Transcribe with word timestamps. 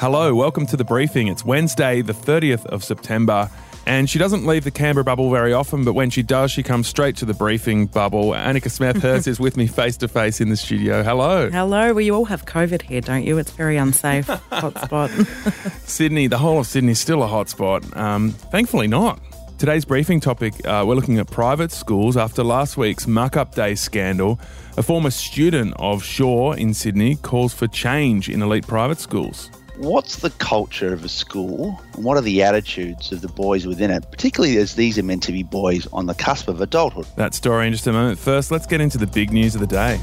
Hello, 0.00 0.34
welcome 0.34 0.64
to 0.64 0.78
the 0.78 0.84
briefing. 0.84 1.28
It's 1.28 1.44
Wednesday, 1.44 2.00
the 2.00 2.14
30th 2.14 2.64
of 2.64 2.82
September. 2.82 3.50
And 3.84 4.08
she 4.08 4.18
doesn't 4.18 4.46
leave 4.46 4.64
the 4.64 4.70
Canberra 4.70 5.04
bubble 5.04 5.30
very 5.30 5.52
often, 5.52 5.84
but 5.84 5.92
when 5.92 6.08
she 6.08 6.22
does, 6.22 6.50
she 6.50 6.62
comes 6.62 6.88
straight 6.88 7.18
to 7.18 7.26
the 7.26 7.34
briefing 7.34 7.84
bubble. 7.84 8.30
Annika 8.30 8.70
Smethurst 8.70 9.26
is 9.28 9.38
with 9.38 9.58
me 9.58 9.66
face 9.66 9.98
to 9.98 10.08
face 10.08 10.40
in 10.40 10.48
the 10.48 10.56
studio. 10.56 11.02
Hello. 11.02 11.50
Hello. 11.50 11.92
Well, 11.92 12.00
you 12.00 12.14
all 12.14 12.24
have 12.24 12.46
COVID 12.46 12.80
here, 12.80 13.02
don't 13.02 13.24
you? 13.24 13.36
It's 13.36 13.50
very 13.50 13.76
unsafe. 13.76 14.26
hotspot. 14.26 15.10
Sydney, 15.86 16.28
the 16.28 16.38
whole 16.38 16.60
of 16.60 16.66
Sydney 16.66 16.92
is 16.92 16.98
still 16.98 17.22
a 17.22 17.28
hotspot. 17.28 17.94
Um, 17.94 18.30
thankfully 18.30 18.86
not. 18.86 19.20
Today's 19.58 19.84
briefing 19.84 20.20
topic 20.20 20.54
uh, 20.66 20.82
we're 20.86 20.94
looking 20.94 21.18
at 21.18 21.30
private 21.30 21.72
schools 21.72 22.16
after 22.16 22.42
last 22.42 22.78
week's 22.78 23.06
muck 23.06 23.36
up 23.36 23.54
day 23.54 23.74
scandal. 23.74 24.40
A 24.78 24.82
former 24.82 25.10
student 25.10 25.74
of 25.76 26.02
Shore 26.02 26.56
in 26.56 26.72
Sydney 26.72 27.16
calls 27.16 27.52
for 27.52 27.66
change 27.66 28.30
in 28.30 28.40
elite 28.40 28.66
private 28.66 28.98
schools 28.98 29.50
what's 29.80 30.16
the 30.16 30.28
culture 30.30 30.92
of 30.92 31.04
a 31.04 31.08
school 31.08 31.80
and 31.94 32.04
what 32.04 32.18
are 32.18 32.20
the 32.20 32.42
attitudes 32.42 33.12
of 33.12 33.22
the 33.22 33.28
boys 33.28 33.66
within 33.66 33.90
it, 33.90 34.04
particularly 34.10 34.58
as 34.58 34.74
these 34.74 34.98
are 34.98 35.02
meant 35.02 35.22
to 35.22 35.32
be 35.32 35.42
boys 35.42 35.86
on 35.92 36.04
the 36.04 36.14
cusp 36.14 36.48
of 36.48 36.60
adulthood? 36.60 37.06
That 37.16 37.32
story 37.32 37.66
in 37.66 37.72
just 37.72 37.86
a 37.86 37.92
moment. 37.92 38.18
First, 38.18 38.50
let's 38.50 38.66
get 38.66 38.82
into 38.82 38.98
the 38.98 39.06
big 39.06 39.32
news 39.32 39.54
of 39.54 39.62
the 39.62 39.66
day. 39.66 39.98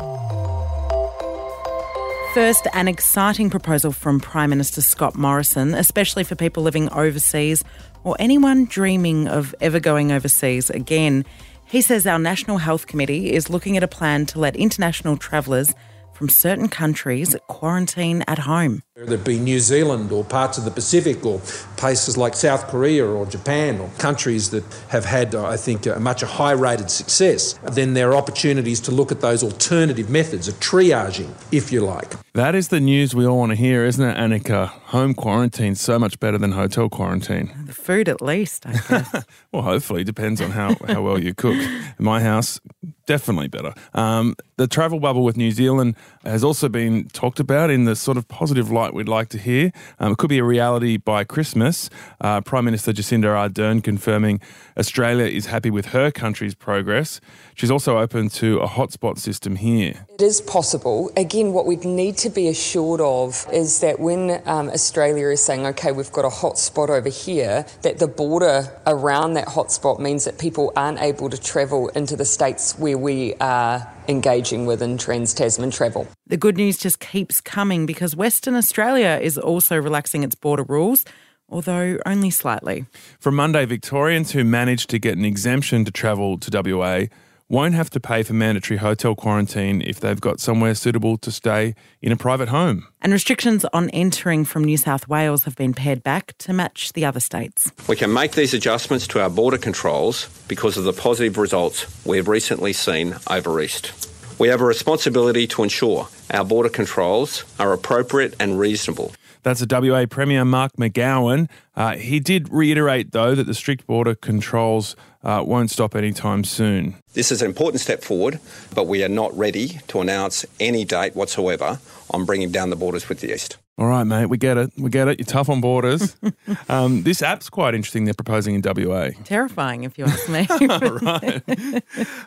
First, 2.34 2.68
an 2.74 2.88
exciting 2.88 3.52
proposal 3.52 3.92
from 3.92 4.20
Prime 4.20 4.50
Minister 4.50 4.82
Scott 4.82 5.16
Morrison, 5.16 5.76
especially 5.76 6.24
for 6.24 6.36
people 6.36 6.64
living 6.64 6.90
overseas 6.92 7.64
or 8.04 8.16
anyone 8.20 8.66
dreaming 8.66 9.28
of 9.28 9.54
ever 9.62 9.80
going 9.80 10.12
overseas 10.12 10.72
again. 10.72 11.24
He 11.66 11.82
says 11.82 12.08
our 12.08 12.20
National 12.20 12.58
Health 12.58 12.88
Committee 12.88 13.32
is 13.32 13.50
looking 13.50 13.78
at 13.78 13.84
a 13.84 13.88
plan 13.88 14.26
to 14.28 14.40
let 14.40 14.56
international 14.56 15.18
travellers 15.18 15.76
from 16.14 16.30
certain 16.30 16.68
countries 16.68 17.36
quarantine 17.48 18.24
at 18.28 18.40
home. 18.40 18.82
Whether 18.98 19.14
it 19.14 19.26
be 19.26 19.38
New 19.38 19.60
Zealand 19.60 20.12
or 20.12 20.24
parts 20.24 20.58
of 20.58 20.66
the 20.66 20.72
Pacific 20.72 21.24
or 21.24 21.40
places 21.78 22.18
like 22.18 22.34
South 22.34 22.68
Korea 22.68 23.06
or 23.06 23.28
Japan 23.28 23.80
or 23.80 23.92
countries 24.00 24.50
that 24.50 24.64
have 24.90 25.06
had, 25.06 25.36
I 25.36 25.56
think, 25.56 25.86
a 25.86 26.00
much 26.00 26.24
a 26.24 26.26
high 26.26 26.54
rated 26.54 26.90
success, 26.90 27.54
then 27.74 27.94
there 27.94 28.10
are 28.10 28.16
opportunities 28.16 28.80
to 28.82 28.92
look 28.92 29.12
at 29.12 29.22
those 29.22 29.44
alternative 29.44 30.10
methods, 30.10 30.48
of 30.48 30.56
triaging, 30.56 31.32
if 31.52 31.72
you 31.72 31.82
like. 31.82 32.16
That 32.34 32.56
is 32.56 32.70
the 32.70 32.80
news 32.80 33.14
we 33.14 33.26
all 33.26 33.38
want 33.38 33.52
to 33.52 33.56
hear, 33.56 33.86
isn't 33.86 34.04
it, 34.04 34.18
Annika? 34.18 34.68
Home 34.68 35.14
quarantine 35.14 35.76
so 35.76 36.00
much 36.00 36.20
better 36.20 36.40
than 36.40 36.54
hotel 36.54 36.90
quarantine. 36.90 37.54
The 37.66 37.74
food, 37.74 38.10
at 38.10 38.20
least, 38.20 38.66
I 38.66 38.74
guess. 38.74 39.26
well, 39.52 39.62
hopefully, 39.62 40.04
depends 40.04 40.42
on 40.42 40.52
how, 40.52 40.76
how 40.88 41.04
well 41.04 41.20
you 41.20 41.36
cook. 41.36 41.56
In 41.56 42.06
my 42.06 42.22
house, 42.22 42.60
definitely 43.08 43.48
better. 43.48 43.74
Um, 43.96 44.36
the 44.58 44.68
travel 44.68 45.00
bubble 45.00 45.24
with 45.24 45.36
New 45.36 45.50
Zealand 45.50 45.96
has 46.24 46.44
also 46.44 46.70
been 46.70 47.08
talked 47.08 47.40
about 47.40 47.72
in 47.72 47.86
the 47.86 47.96
sort 47.96 48.18
of 48.18 48.28
positive 48.28 48.70
light 48.70 48.87
we'd 48.94 49.08
like 49.08 49.30
to 49.30 49.38
hear. 49.38 49.72
Um, 50.00 50.14
it 50.14 50.18
could 50.18 50.30
be 50.30 50.40
a 50.40 50.44
reality 50.44 50.98
by 50.98 51.24
Christmas. 51.24 51.90
Uh, 52.22 52.42
Prime 52.42 52.66
Minister 52.66 52.92
Jacinda 52.92 53.28
Ardern 53.28 53.84
confirming 53.84 54.40
Australia 54.78 55.26
is 55.26 55.48
happy 55.48 55.70
with 55.70 55.88
her 55.88 56.12
country's 56.12 56.56
progress. 56.56 57.20
She's 57.56 57.72
also 57.72 57.98
open 57.98 58.30
to 58.30 58.60
a 58.60 58.68
hotspot 58.68 59.18
system 59.18 59.56
here. 59.56 60.06
It 60.10 60.22
is 60.22 60.42
possible. 60.42 61.12
Again, 61.18 61.54
what 61.54 61.66
we'd 61.66 61.86
need 61.86 62.18
to 62.18 62.30
be 62.30 62.48
assured 62.48 63.02
of 63.02 63.46
is 63.52 63.80
that 63.82 64.00
when 64.00 64.42
um, 64.46 64.70
Australia 64.70 65.30
is 65.30 65.44
saying, 65.44 65.66
okay, 65.66 65.92
we've 65.92 66.12
got 66.12 66.26
a 66.26 66.30
hotspot 66.30 66.90
over 66.90 67.10
here, 67.10 67.66
that 67.82 68.00
the 68.00 68.08
border 68.08 68.72
around 68.86 69.34
that 69.34 69.48
hotspot 69.48 70.00
means 70.00 70.26
that 70.26 70.38
people 70.40 70.72
aren't 70.76 71.02
able 71.02 71.30
to 71.30 71.38
travel 71.40 71.90
into 71.90 72.16
the 72.16 72.26
states 72.26 72.78
where 72.78 72.98
we 72.98 73.34
are 73.36 73.92
engaging 74.08 74.66
with 74.66 74.82
in 74.82 74.98
Trans 74.98 75.34
Tasman 75.34 75.72
travel. 75.72 76.08
The 76.28 76.38
good 76.38 76.58
news 76.58 76.78
just 76.78 77.00
keeps 77.00 77.42
coming 77.42 77.86
because 77.86 78.16
Western 78.16 78.56
Australia 78.56 79.20
is 79.22 79.38
also 79.38 79.78
relaxing 79.78 80.24
its 80.24 80.36
border 80.36 80.64
rules 80.64 81.06
although 81.50 81.98
only 82.06 82.30
slightly. 82.30 82.86
From 83.20 83.36
Monday, 83.36 83.66
Victorians 83.66 84.32
who 84.32 84.44
managed 84.44 84.90
to 84.90 85.00
get 85.00 85.18
an 85.18 85.26
exemption 85.26 85.86
to 85.86 85.92
travel 85.92 86.38
to 86.40 86.76
WA 86.76 87.06
won't 87.50 87.74
have 87.74 87.90
to 87.90 88.00
pay 88.00 88.24
for 88.24 88.34
mandatory 88.34 88.78
hotel 88.78 89.16
quarantine 89.16 89.82
if 89.82 90.02
they've 90.02 90.20
got 90.20 90.42
somewhere 90.42 90.76
suitable 90.76 91.18
to 91.18 91.32
stay 91.32 91.74
in 92.02 92.12
a 92.12 92.18
private 92.18 92.50
home. 92.50 92.86
And 93.02 93.14
restrictions 93.14 93.66
on 93.72 93.90
entering 93.92 94.44
from 94.44 94.66
New 94.66 94.76
South 94.76 95.08
Wales 95.08 95.46
have 95.46 95.56
been 95.56 95.74
pared 95.74 96.04
back 96.04 96.38
to 96.40 96.52
match 96.52 96.92
the 96.92 97.06
other 97.06 97.22
states. 97.22 97.72
We 97.88 97.96
can 97.96 98.12
make 98.12 98.34
these 98.34 98.54
adjustments 98.54 99.08
to 99.08 99.22
our 99.22 99.30
border 99.30 99.58
controls 99.58 100.28
because 100.50 100.76
of 100.76 100.84
the 100.84 100.92
positive 100.92 101.38
results 101.38 102.06
we've 102.06 102.28
recently 102.28 102.74
seen 102.74 103.16
over 103.30 103.62
East. 103.62 103.94
We 104.40 104.50
have 104.50 104.62
a 104.62 104.66
responsibility 104.66 105.48
to 105.48 105.64
ensure 105.64 106.10
our 106.30 106.46
border 106.46 106.70
controls 106.70 107.44
are 107.60 107.74
appropriate 107.74 108.36
and 108.40 108.60
reasonable. 108.60 109.14
That's 109.42 109.62
a 109.62 109.68
WA 109.70 110.06
Premier 110.06 110.46
Mark 110.46 110.74
McGowan. 110.74 111.50
Uh, 111.76 111.96
he 111.96 112.20
did 112.20 112.52
reiterate, 112.52 113.14
though, 113.14 113.34
that 113.34 113.46
the 113.46 113.54
strict 113.54 113.88
border 113.88 114.14
controls 114.14 114.96
uh, 115.24 115.44
won't 115.46 115.72
stop 115.72 115.96
anytime 115.96 116.44
soon. 116.44 116.96
This 117.14 117.32
is 117.32 117.42
an 117.42 117.48
important 117.48 117.82
step 117.82 118.04
forward, 118.04 118.40
but 118.76 118.88
we 118.88 119.04
are 119.04 119.10
not 119.10 119.36
ready 119.38 119.80
to 119.88 120.02
announce 120.02 120.46
any 120.60 120.86
date 120.86 121.16
whatsoever 121.16 121.80
on 122.12 122.26
bringing 122.26 122.52
down 122.52 122.70
the 122.70 122.76
borders 122.76 123.10
with 123.10 123.22
the 123.22 123.34
East. 123.34 123.58
All 123.80 123.86
right, 123.86 124.06
mate, 124.06 124.26
we 124.26 124.40
get 124.40 124.58
it. 124.58 124.72
We 124.76 124.90
get 124.90 125.08
it. 125.08 125.20
You're 125.20 125.28
tough 125.28 125.50
on 125.50 125.62
borders. 125.62 126.18
um, 126.70 127.04
this 127.04 127.22
app's 127.22 127.48
quite 127.48 127.76
interesting. 127.76 128.06
They're 128.06 128.16
proposing 128.16 128.56
in 128.56 128.64
WA. 128.64 129.10
Terrifying, 129.24 129.84
if 129.84 130.00
you 130.00 130.06
ask 130.06 130.28
me. 130.28 130.48
right. 130.68 131.44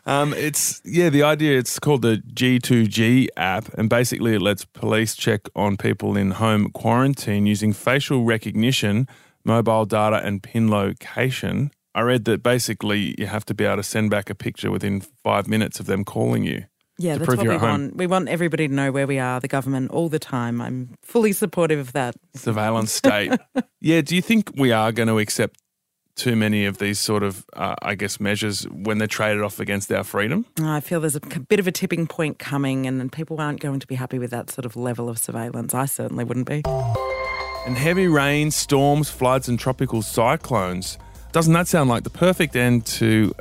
Um, 0.06 0.32
it's 0.34 0.80
yeah. 0.84 1.08
The 1.10 1.24
idea. 1.24 1.58
It's 1.58 1.80
called 1.80 2.02
the 2.02 2.22
G2G 2.32 3.28
app, 3.36 3.72
and 3.74 3.90
basically 3.90 4.36
it 4.36 4.42
lets 4.42 4.64
police 4.64 5.16
check 5.16 5.48
on 5.56 5.76
people 5.76 6.16
in 6.16 6.32
home 6.32 6.70
quarantine 6.70 7.46
using 7.46 7.72
facial 7.72 8.22
recognition, 8.22 9.08
mobile 9.44 9.86
data, 9.86 10.24
and 10.24 10.44
pin 10.44 10.70
location. 10.70 11.72
I 11.96 12.02
read 12.02 12.26
that 12.26 12.44
basically 12.44 13.16
you 13.18 13.26
have 13.26 13.44
to 13.46 13.54
be 13.54 13.64
able 13.64 13.78
to 13.78 13.82
send 13.82 14.10
back 14.10 14.30
a 14.30 14.36
picture 14.36 14.70
within 14.70 15.00
five 15.00 15.48
minutes 15.48 15.80
of 15.80 15.86
them 15.86 16.04
calling 16.04 16.44
you. 16.44 16.66
Yeah, 17.00 17.16
that's 17.16 17.28
what 17.34 17.46
we 17.46 17.56
want. 17.56 17.96
We 17.96 18.06
want 18.06 18.28
everybody 18.28 18.68
to 18.68 18.74
know 18.74 18.92
where 18.92 19.06
we 19.06 19.18
are, 19.18 19.40
the 19.40 19.48
government, 19.48 19.90
all 19.90 20.10
the 20.10 20.18
time. 20.18 20.60
I'm 20.60 20.90
fully 21.02 21.32
supportive 21.32 21.78
of 21.78 21.92
that. 21.94 22.14
Surveillance 22.34 22.92
state. 22.92 23.32
yeah, 23.80 24.02
do 24.02 24.14
you 24.14 24.20
think 24.20 24.52
we 24.54 24.70
are 24.70 24.92
going 24.92 25.08
to 25.08 25.18
accept 25.18 25.58
too 26.16 26.36
many 26.36 26.66
of 26.66 26.76
these 26.76 26.98
sort 26.98 27.22
of, 27.22 27.46
uh, 27.54 27.74
I 27.80 27.94
guess, 27.94 28.20
measures 28.20 28.64
when 28.64 28.98
they're 28.98 29.08
traded 29.08 29.42
off 29.42 29.60
against 29.60 29.90
our 29.90 30.04
freedom? 30.04 30.44
I 30.60 30.80
feel 30.80 31.00
there's 31.00 31.16
a 31.16 31.20
bit 31.20 31.58
of 31.58 31.66
a 31.66 31.72
tipping 31.72 32.06
point 32.06 32.38
coming, 32.38 32.86
and 32.86 33.10
people 33.10 33.40
aren't 33.40 33.60
going 33.60 33.80
to 33.80 33.86
be 33.86 33.94
happy 33.94 34.18
with 34.18 34.30
that 34.32 34.50
sort 34.50 34.66
of 34.66 34.76
level 34.76 35.08
of 35.08 35.16
surveillance. 35.16 35.72
I 35.72 35.86
certainly 35.86 36.24
wouldn't 36.24 36.48
be. 36.48 36.62
And 37.66 37.78
heavy 37.78 38.08
rain, 38.08 38.50
storms, 38.50 39.08
floods, 39.08 39.48
and 39.48 39.58
tropical 39.58 40.02
cyclones. 40.02 40.98
Doesn't 41.32 41.54
that 41.54 41.66
sound 41.66 41.88
like 41.88 42.04
the 42.04 42.10
perfect 42.10 42.56
end 42.56 42.84
to 42.86 43.32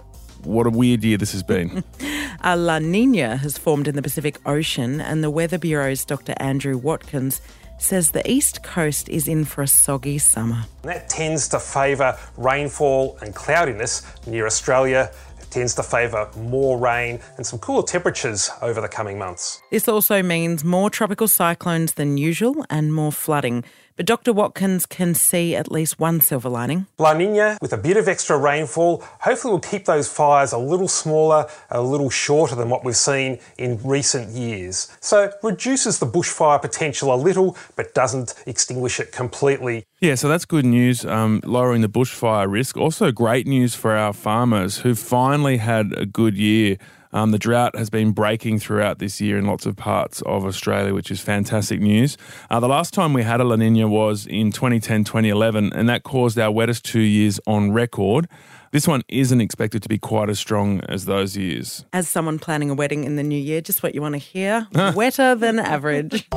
what 0.44 0.68
a 0.68 0.70
weird 0.70 1.04
year 1.04 1.18
this 1.18 1.32
has 1.32 1.44
been? 1.44 1.84
A 2.02 2.14
uh, 2.50 2.58
La 2.58 2.80
Nina 2.80 3.38
has 3.38 3.58
formed 3.58 3.88
in 3.88 3.96
the 3.96 4.02
Pacific 4.02 4.38
Ocean, 4.46 5.02
and 5.02 5.24
the 5.24 5.30
Weather 5.30 5.58
Bureau's 5.58 6.06
Dr. 6.06 6.34
Andrew 6.38 6.78
Watkins 6.78 7.42
says 7.78 8.12
the 8.12 8.30
east 8.30 8.62
coast 8.62 9.10
is 9.10 9.28
in 9.28 9.46
for 9.46 9.62
a 9.62 9.68
soggy 9.68 10.18
summer. 10.18 10.66
That 10.84 11.10
tends 11.10 11.48
to 11.50 11.60
favour 11.60 12.18
rainfall 12.38 13.18
and 13.22 13.34
cloudiness 13.34 14.04
near 14.28 14.46
Australia. 14.46 15.12
It 15.40 15.50
tends 15.50 15.74
to 15.76 15.84
favour 15.84 16.30
more 16.38 16.78
rain 16.78 17.20
and 17.38 17.46
some 17.46 17.60
cooler 17.60 17.84
temperatures 17.84 18.50
over 18.62 18.82
the 18.82 18.90
coming 18.90 19.18
months. 19.18 19.62
This 19.72 19.88
also 19.88 20.22
means 20.22 20.64
more 20.64 20.90
tropical 20.90 21.28
cyclones 21.28 21.94
than 21.94 22.18
usual 22.18 22.66
and 22.70 22.94
more 22.94 23.12
flooding. 23.12 23.64
But 24.00 24.06
Dr. 24.06 24.32
Watkins 24.32 24.86
can 24.86 25.14
see 25.14 25.58
at 25.58 25.70
least 25.70 26.00
one 26.00 26.22
silver 26.22 26.48
lining. 26.48 26.86
La 26.98 27.12
Nina, 27.12 27.58
with 27.62 27.74
a 27.74 27.78
bit 27.78 27.98
of 27.98 28.08
extra 28.08 28.38
rainfall, 28.38 29.04
hopefully 29.20 29.52
will 29.52 29.60
keep 29.60 29.84
those 29.84 30.08
fires 30.08 30.54
a 30.54 30.58
little 30.58 30.88
smaller, 30.88 31.50
a 31.70 31.82
little 31.82 32.10
shorter 32.10 32.56
than 32.56 32.70
what 32.70 32.86
we've 32.86 32.96
seen 32.96 33.40
in 33.58 33.78
recent 33.84 34.30
years. 34.30 34.90
So 35.02 35.34
reduces 35.44 36.00
the 36.00 36.06
bushfire 36.06 36.62
potential 36.62 37.14
a 37.14 37.18
little, 37.18 37.58
but 37.76 37.94
doesn't 37.94 38.36
extinguish 38.46 39.02
it 39.02 39.12
completely. 39.12 39.84
Yeah, 40.00 40.16
so 40.16 40.30
that's 40.30 40.46
good 40.46 40.64
news, 40.64 41.04
um, 41.04 41.42
lowering 41.44 41.82
the 41.82 41.90
bushfire 41.90 42.50
risk. 42.50 42.78
Also, 42.78 43.12
great 43.12 43.48
news 43.48 43.76
for 43.76 43.98
our 43.98 44.14
farmers 44.14 44.78
who 44.78 44.96
finally 44.96 45.58
had 45.58 45.92
a 45.98 46.06
good 46.06 46.38
year. 46.38 46.78
Um, 47.12 47.32
the 47.32 47.40
drought 47.40 47.76
has 47.76 47.90
been 47.90 48.12
breaking 48.12 48.60
throughout 48.60 49.00
this 49.00 49.20
year 49.20 49.38
in 49.38 49.46
lots 49.46 49.66
of 49.66 49.76
parts 49.76 50.22
of 50.24 50.46
Australia, 50.46 50.94
which 50.94 51.10
is 51.10 51.20
fantastic 51.20 51.82
news. 51.82 52.18
Uh, 52.50 52.60
the 52.60 52.68
last 52.68 52.94
time 52.94 53.14
we 53.14 53.24
had 53.24 53.42
a 53.42 53.44
La 53.44 53.56
Nina 53.56 53.88
was 53.88 54.28
in 54.28 54.52
2010 54.52 55.04
2011, 55.04 55.74
and 55.74 55.90
that 55.90 56.04
caused 56.04 56.38
our 56.38 56.52
wettest 56.52 56.86
two 56.86 57.00
years 57.00 57.40
on 57.48 57.72
record. 57.72 58.28
This 58.72 58.88
one 58.88 59.02
isn't 59.08 59.42
expected 59.42 59.82
to 59.82 59.90
be 59.90 59.98
quite 59.98 60.30
as 60.30 60.38
strong 60.40 60.82
as 60.82 61.06
those 61.06 61.36
years. 61.36 61.86
As 61.92 62.08
someone 62.08 62.38
planning 62.38 62.70
a 62.70 62.76
wedding 62.76 63.04
in 63.04 63.16
the 63.16 63.24
new 63.24 63.40
year, 63.40 63.62
just 63.62 63.82
what 63.82 63.96
you 63.96 64.02
want 64.02 64.14
to 64.14 64.20
hear 64.20 64.68
wetter 64.96 65.34
than 65.34 65.58
average. 65.58 66.28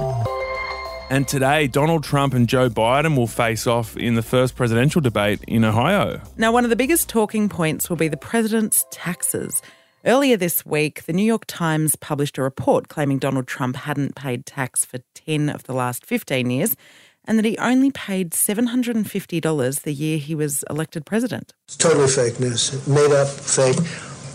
And 1.11 1.29
today, 1.29 1.67
Donald 1.67 2.05
Trump 2.05 2.33
and 2.33 2.49
Joe 2.49 2.71
Biden 2.71 3.19
will 3.19 3.27
face 3.27 3.67
off 3.67 3.99
in 3.99 4.15
the 4.15 4.23
first 4.23 4.57
presidential 4.57 5.03
debate 5.03 5.41
in 5.47 5.63
Ohio. 5.63 6.23
Now, 6.39 6.53
one 6.53 6.65
of 6.65 6.71
the 6.71 6.77
biggest 6.77 7.11
talking 7.11 7.51
points 7.51 7.91
will 7.91 7.99
be 7.99 8.09
the 8.09 8.17
president's 8.17 8.87
taxes. 8.91 9.61
Earlier 10.05 10.37
this 10.37 10.67
week, 10.67 11.05
the 11.05 11.13
New 11.13 11.25
York 11.25 11.45
Times 11.47 11.95
published 11.95 12.37
a 12.37 12.43
report 12.43 12.89
claiming 12.89 13.21
Donald 13.21 13.47
Trump 13.47 13.77
hadn't 13.77 14.17
paid 14.17 14.47
tax 14.47 14.85
for 14.85 14.99
10 15.15 15.49
of 15.49 15.63
the 15.65 15.75
last 15.75 16.05
15 16.05 16.51
years. 16.51 16.77
and 17.25 17.39
that 17.39 17.45
he 17.45 17.57
only 17.59 17.93
paid 17.93 18.33
$750 18.33 19.83
the 19.83 19.93
year 19.93 20.19
he 20.19 20.35
was 20.35 20.65
elected 20.69 21.07
president. 21.07 21.53
It's 21.69 21.77
totally 21.77 22.09
fake 22.09 22.41
news, 22.41 22.85
made 22.89 23.13
up, 23.13 23.29
fake, 23.29 23.77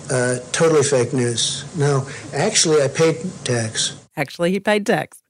uh, 0.10 0.40
totally 0.54 0.84
fake 0.84 1.12
news. 1.12 1.66
No, 1.76 2.08
actually, 2.34 2.82
I 2.82 2.88
paid 2.88 3.18
tax. 3.44 3.94
Actually, 4.16 4.52
he 4.52 4.62
paid 4.62 4.86
tax. 4.86 5.22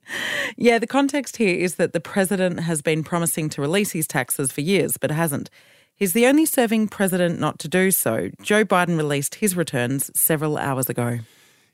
Yeah, 0.56 0.78
the 0.78 0.86
context 0.86 1.38
here 1.38 1.58
is 1.58 1.76
that 1.76 1.94
the 1.94 2.00
president 2.00 2.60
has 2.60 2.84
been 2.84 3.04
promising 3.04 3.50
to 3.50 3.62
release 3.62 3.92
his 3.92 4.08
taxes 4.08 4.52
for 4.52 4.62
years, 4.62 4.98
but 4.98 5.10
hasn't. 5.10 5.50
He's 5.98 6.14
the 6.14 6.28
only 6.28 6.46
serving 6.46 6.90
president 6.90 7.40
not 7.40 7.58
to 7.60 7.68
do 7.68 7.90
so. 7.92 8.30
Joe 8.42 8.64
Biden 8.64 8.98
released 8.98 9.36
his 9.36 9.58
returns 9.58 10.12
several 10.16 10.58
hours 10.58 10.90
ago. 10.90 11.20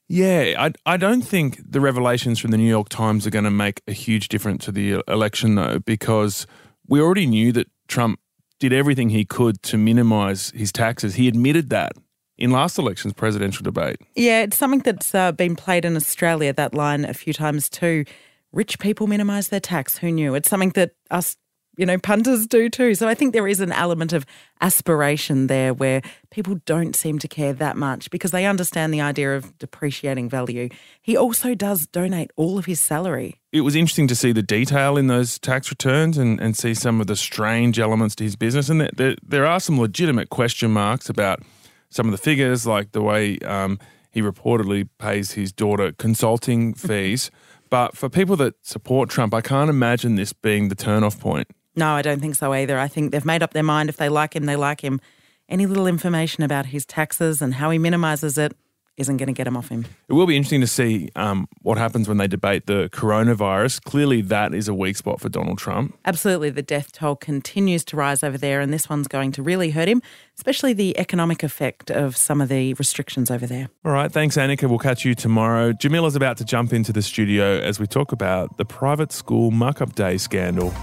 Yeah, 0.07 0.55
I, 0.57 0.71
I 0.85 0.97
don't 0.97 1.21
think 1.21 1.59
the 1.63 1.81
revelations 1.81 2.39
from 2.39 2.51
the 2.51 2.57
New 2.57 2.69
York 2.69 2.89
Times 2.89 3.27
are 3.27 3.29
going 3.29 3.45
to 3.45 3.51
make 3.51 3.81
a 3.87 3.93
huge 3.93 4.29
difference 4.29 4.65
to 4.65 4.71
the 4.71 5.03
election, 5.07 5.55
though, 5.55 5.79
because 5.79 6.47
we 6.87 7.01
already 7.01 7.25
knew 7.25 7.51
that 7.51 7.67
Trump 7.87 8.19
did 8.59 8.71
everything 8.71 9.09
he 9.09 9.25
could 9.25 9.61
to 9.63 9.77
minimise 9.77 10.51
his 10.51 10.71
taxes. 10.71 11.15
He 11.15 11.27
admitted 11.27 11.69
that 11.69 11.91
in 12.37 12.51
last 12.51 12.77
election's 12.77 13.13
presidential 13.13 13.63
debate. 13.63 13.97
Yeah, 14.15 14.43
it's 14.43 14.57
something 14.57 14.79
that's 14.79 15.13
uh, 15.13 15.33
been 15.33 15.55
played 15.55 15.83
in 15.83 15.95
Australia, 15.95 16.53
that 16.53 16.73
line, 16.73 17.03
a 17.05 17.13
few 17.13 17.33
times 17.33 17.69
too. 17.69 18.05
Rich 18.51 18.79
people 18.79 19.07
minimise 19.07 19.49
their 19.49 19.59
tax. 19.59 19.97
Who 19.97 20.11
knew? 20.11 20.35
It's 20.35 20.49
something 20.49 20.71
that 20.71 20.91
us 21.11 21.37
you 21.75 21.85
know, 21.85 21.97
punters 21.97 22.45
do 22.45 22.69
too. 22.69 22.93
So 22.95 23.07
I 23.07 23.15
think 23.15 23.33
there 23.33 23.47
is 23.47 23.59
an 23.59 23.71
element 23.71 24.13
of 24.13 24.25
aspiration 24.61 25.47
there 25.47 25.73
where 25.73 26.01
people 26.29 26.59
don't 26.65 26.95
seem 26.95 27.19
to 27.19 27.27
care 27.27 27.53
that 27.53 27.75
much 27.75 28.09
because 28.11 28.31
they 28.31 28.45
understand 28.45 28.93
the 28.93 29.01
idea 29.01 29.35
of 29.35 29.57
depreciating 29.57 30.29
value. 30.29 30.69
He 31.01 31.17
also 31.17 31.55
does 31.55 31.87
donate 31.87 32.31
all 32.35 32.57
of 32.57 32.65
his 32.65 32.79
salary. 32.79 33.41
It 33.51 33.61
was 33.61 33.75
interesting 33.75 34.07
to 34.07 34.15
see 34.15 34.31
the 34.31 34.43
detail 34.43 34.97
in 34.97 35.07
those 35.07 35.39
tax 35.39 35.69
returns 35.69 36.17
and, 36.17 36.39
and 36.39 36.55
see 36.55 36.73
some 36.73 37.01
of 37.01 37.07
the 37.07 37.15
strange 37.15 37.79
elements 37.79 38.15
to 38.15 38.23
his 38.23 38.35
business. 38.35 38.69
And 38.69 38.89
there, 38.95 39.15
there 39.23 39.45
are 39.45 39.59
some 39.59 39.79
legitimate 39.79 40.29
question 40.29 40.71
marks 40.71 41.09
about 41.09 41.41
some 41.89 42.07
of 42.07 42.11
the 42.11 42.17
figures, 42.17 42.65
like 42.65 42.91
the 42.91 43.01
way 43.01 43.37
um, 43.39 43.79
he 44.11 44.21
reportedly 44.21 44.87
pays 44.99 45.31
his 45.31 45.51
daughter 45.51 45.91
consulting 45.91 46.73
fees. 46.75 47.31
But 47.69 47.97
for 47.97 48.07
people 48.07 48.35
that 48.35 48.53
support 48.61 49.09
Trump, 49.09 49.33
I 49.33 49.41
can't 49.41 49.69
imagine 49.69 50.15
this 50.15 50.31
being 50.31 50.69
the 50.69 50.75
turnoff 50.75 51.19
point. 51.19 51.47
No, 51.75 51.93
I 51.93 52.01
don't 52.01 52.19
think 52.19 52.35
so 52.35 52.53
either. 52.53 52.79
I 52.79 52.87
think 52.87 53.11
they've 53.11 53.25
made 53.25 53.43
up 53.43 53.53
their 53.53 53.63
mind. 53.63 53.89
If 53.89 53.97
they 53.97 54.09
like 54.09 54.35
him, 54.35 54.45
they 54.45 54.55
like 54.55 54.81
him. 54.81 55.01
Any 55.49 55.65
little 55.65 55.87
information 55.87 56.43
about 56.43 56.67
his 56.67 56.85
taxes 56.85 57.41
and 57.41 57.55
how 57.55 57.69
he 57.69 57.77
minimises 57.77 58.37
it 58.37 58.55
isn't 58.97 59.17
going 59.17 59.27
to 59.27 59.33
get 59.33 59.47
him 59.47 59.57
off 59.57 59.69
him. 59.69 59.85
It 60.07 60.13
will 60.13 60.27
be 60.27 60.35
interesting 60.35 60.61
to 60.61 60.67
see 60.67 61.09
um, 61.15 61.47
what 61.61 61.77
happens 61.77 62.07
when 62.07 62.17
they 62.17 62.27
debate 62.27 62.67
the 62.67 62.89
coronavirus. 62.91 63.83
Clearly, 63.83 64.21
that 64.21 64.53
is 64.53 64.67
a 64.67 64.73
weak 64.73 64.97
spot 64.97 65.19
for 65.19 65.29
Donald 65.29 65.57
Trump. 65.57 65.97
Absolutely. 66.05 66.51
The 66.51 66.61
death 66.61 66.91
toll 66.91 67.15
continues 67.15 67.83
to 67.85 67.97
rise 67.97 68.23
over 68.23 68.37
there, 68.37 68.61
and 68.61 68.71
this 68.71 68.89
one's 68.89 69.07
going 69.07 69.31
to 69.33 69.41
really 69.41 69.71
hurt 69.71 69.87
him, 69.87 70.01
especially 70.37 70.73
the 70.73 70.97
economic 70.99 71.43
effect 71.43 71.89
of 71.89 72.15
some 72.15 72.39
of 72.39 72.49
the 72.49 72.73
restrictions 72.75 73.31
over 73.31 73.47
there. 73.47 73.69
All 73.83 73.91
right. 73.91 74.11
Thanks, 74.11 74.37
Annika. 74.37 74.69
We'll 74.69 74.79
catch 74.79 75.05
you 75.05 75.15
tomorrow. 75.15 75.73
Jamila's 75.73 76.15
about 76.15 76.37
to 76.37 76.45
jump 76.45 76.71
into 76.71 76.93
the 76.93 77.01
studio 77.01 77.59
as 77.59 77.79
we 77.79 77.87
talk 77.87 78.11
about 78.11 78.57
the 78.57 78.65
private 78.65 79.11
school 79.11 79.49
muck 79.49 79.81
up 79.81 79.95
day 79.95 80.17
scandal. 80.17 80.73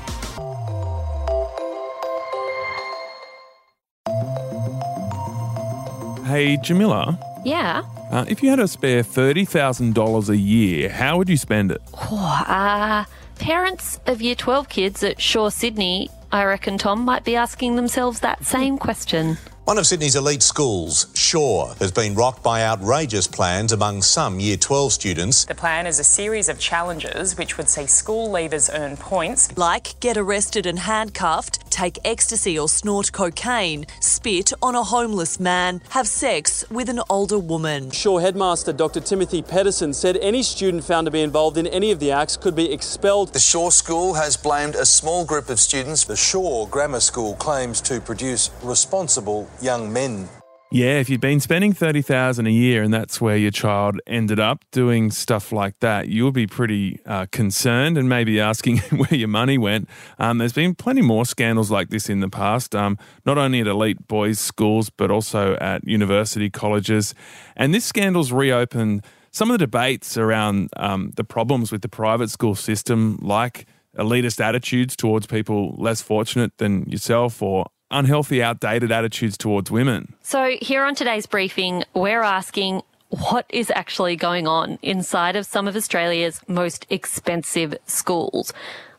Hey, 6.30 6.56
Jamila. 6.58 7.18
Yeah. 7.44 7.82
Uh, 8.12 8.24
if 8.28 8.40
you 8.40 8.50
had 8.50 8.60
a 8.60 8.68
spare 8.68 9.02
$30,000 9.02 10.28
a 10.28 10.36
year, 10.36 10.88
how 10.88 11.18
would 11.18 11.28
you 11.28 11.36
spend 11.36 11.72
it? 11.72 11.82
Oh, 11.92 12.44
uh, 12.46 13.04
parents 13.40 13.98
of 14.06 14.22
year 14.22 14.36
12 14.36 14.68
kids 14.68 15.02
at 15.02 15.20
Shore 15.20 15.50
Sydney, 15.50 16.08
I 16.30 16.44
reckon, 16.44 16.78
Tom, 16.78 17.00
might 17.00 17.24
be 17.24 17.34
asking 17.34 17.74
themselves 17.74 18.20
that 18.20 18.44
same 18.44 18.78
question. 18.78 19.38
One 19.64 19.78
of 19.78 19.86
Sydney's 19.86 20.16
elite 20.16 20.42
schools, 20.42 21.06
Shore, 21.14 21.74
has 21.78 21.92
been 21.92 22.16
rocked 22.16 22.42
by 22.42 22.64
outrageous 22.64 23.28
plans 23.28 23.72
among 23.72 24.02
some 24.02 24.40
Year 24.40 24.56
12 24.56 24.92
students. 24.92 25.44
The 25.44 25.54
plan 25.54 25.86
is 25.86 26.00
a 26.00 26.04
series 26.04 26.48
of 26.48 26.58
challenges 26.58 27.36
which 27.36 27.56
would 27.56 27.68
see 27.68 27.86
school 27.86 28.28
leavers 28.28 28.68
earn 28.72 28.96
points. 28.96 29.56
Like 29.56 30.00
get 30.00 30.16
arrested 30.16 30.66
and 30.66 30.78
handcuffed, 30.78 31.69
take 31.80 31.98
ecstasy 32.04 32.58
or 32.58 32.68
snort 32.68 33.10
cocaine, 33.10 33.86
spit 34.00 34.52
on 34.60 34.74
a 34.74 34.82
homeless 34.82 35.40
man, 35.40 35.80
have 35.88 36.06
sex 36.06 36.62
with 36.70 36.90
an 36.90 37.00
older 37.08 37.38
woman. 37.38 37.90
Shore 37.90 38.20
headmaster 38.20 38.74
Dr. 38.74 39.00
Timothy 39.00 39.40
Pedersen 39.40 39.94
said 39.94 40.18
any 40.18 40.42
student 40.42 40.84
found 40.84 41.06
to 41.06 41.10
be 41.10 41.22
involved 41.22 41.56
in 41.56 41.66
any 41.66 41.90
of 41.90 41.98
the 41.98 42.10
acts 42.10 42.36
could 42.36 42.54
be 42.54 42.70
expelled. 42.70 43.32
The 43.32 43.38
Shore 43.38 43.72
School 43.72 44.12
has 44.12 44.36
blamed 44.36 44.74
a 44.74 44.84
small 44.84 45.24
group 45.24 45.48
of 45.48 45.58
students. 45.58 46.04
The 46.04 46.16
Shore 46.16 46.68
Grammar 46.68 47.00
School 47.00 47.34
claims 47.36 47.80
to 47.82 47.98
produce 47.98 48.50
responsible 48.62 49.48
young 49.62 49.90
men. 49.90 50.28
Yeah, 50.72 51.00
if 51.00 51.10
you've 51.10 51.20
been 51.20 51.40
spending 51.40 51.72
thirty 51.72 52.00
thousand 52.00 52.46
a 52.46 52.50
year 52.52 52.84
and 52.84 52.94
that's 52.94 53.20
where 53.20 53.36
your 53.36 53.50
child 53.50 54.00
ended 54.06 54.38
up 54.38 54.64
doing 54.70 55.10
stuff 55.10 55.50
like 55.50 55.80
that, 55.80 56.06
you'll 56.06 56.30
be 56.30 56.46
pretty 56.46 57.00
uh, 57.04 57.26
concerned 57.32 57.98
and 57.98 58.08
maybe 58.08 58.38
asking 58.38 58.78
where 58.90 59.12
your 59.12 59.26
money 59.26 59.58
went. 59.58 59.88
Um, 60.20 60.38
there's 60.38 60.52
been 60.52 60.76
plenty 60.76 61.02
more 61.02 61.26
scandals 61.26 61.72
like 61.72 61.88
this 61.88 62.08
in 62.08 62.20
the 62.20 62.28
past, 62.28 62.76
um, 62.76 62.98
not 63.26 63.36
only 63.36 63.60
at 63.60 63.66
elite 63.66 64.06
boys' 64.06 64.38
schools 64.38 64.90
but 64.90 65.10
also 65.10 65.56
at 65.56 65.84
university 65.84 66.48
colleges. 66.48 67.16
And 67.56 67.74
this 67.74 67.84
scandal's 67.84 68.30
reopened 68.30 69.04
some 69.32 69.50
of 69.50 69.54
the 69.54 69.66
debates 69.66 70.16
around 70.16 70.70
um, 70.76 71.10
the 71.16 71.24
problems 71.24 71.72
with 71.72 71.82
the 71.82 71.88
private 71.88 72.30
school 72.30 72.54
system, 72.54 73.18
like 73.20 73.66
elitist 73.98 74.40
attitudes 74.40 74.94
towards 74.94 75.26
people 75.26 75.74
less 75.78 76.00
fortunate 76.00 76.58
than 76.58 76.88
yourself 76.88 77.42
or 77.42 77.66
unhealthy, 77.90 78.42
outdated 78.42 78.92
attitudes 78.92 79.36
towards 79.36 79.70
women. 79.70 80.14
So, 80.22 80.56
here 80.60 80.84
on 80.84 80.94
today's 80.94 81.26
briefing, 81.26 81.84
we're 81.94 82.22
asking 82.22 82.82
what 83.10 83.44
is 83.48 83.72
actually 83.74 84.16
going 84.16 84.46
on 84.46 84.78
inside 84.82 85.36
of 85.36 85.44
some 85.44 85.66
of 85.66 85.76
Australia's 85.76 86.40
most 86.46 86.86
expensive 86.90 87.76
schools? 87.86 88.52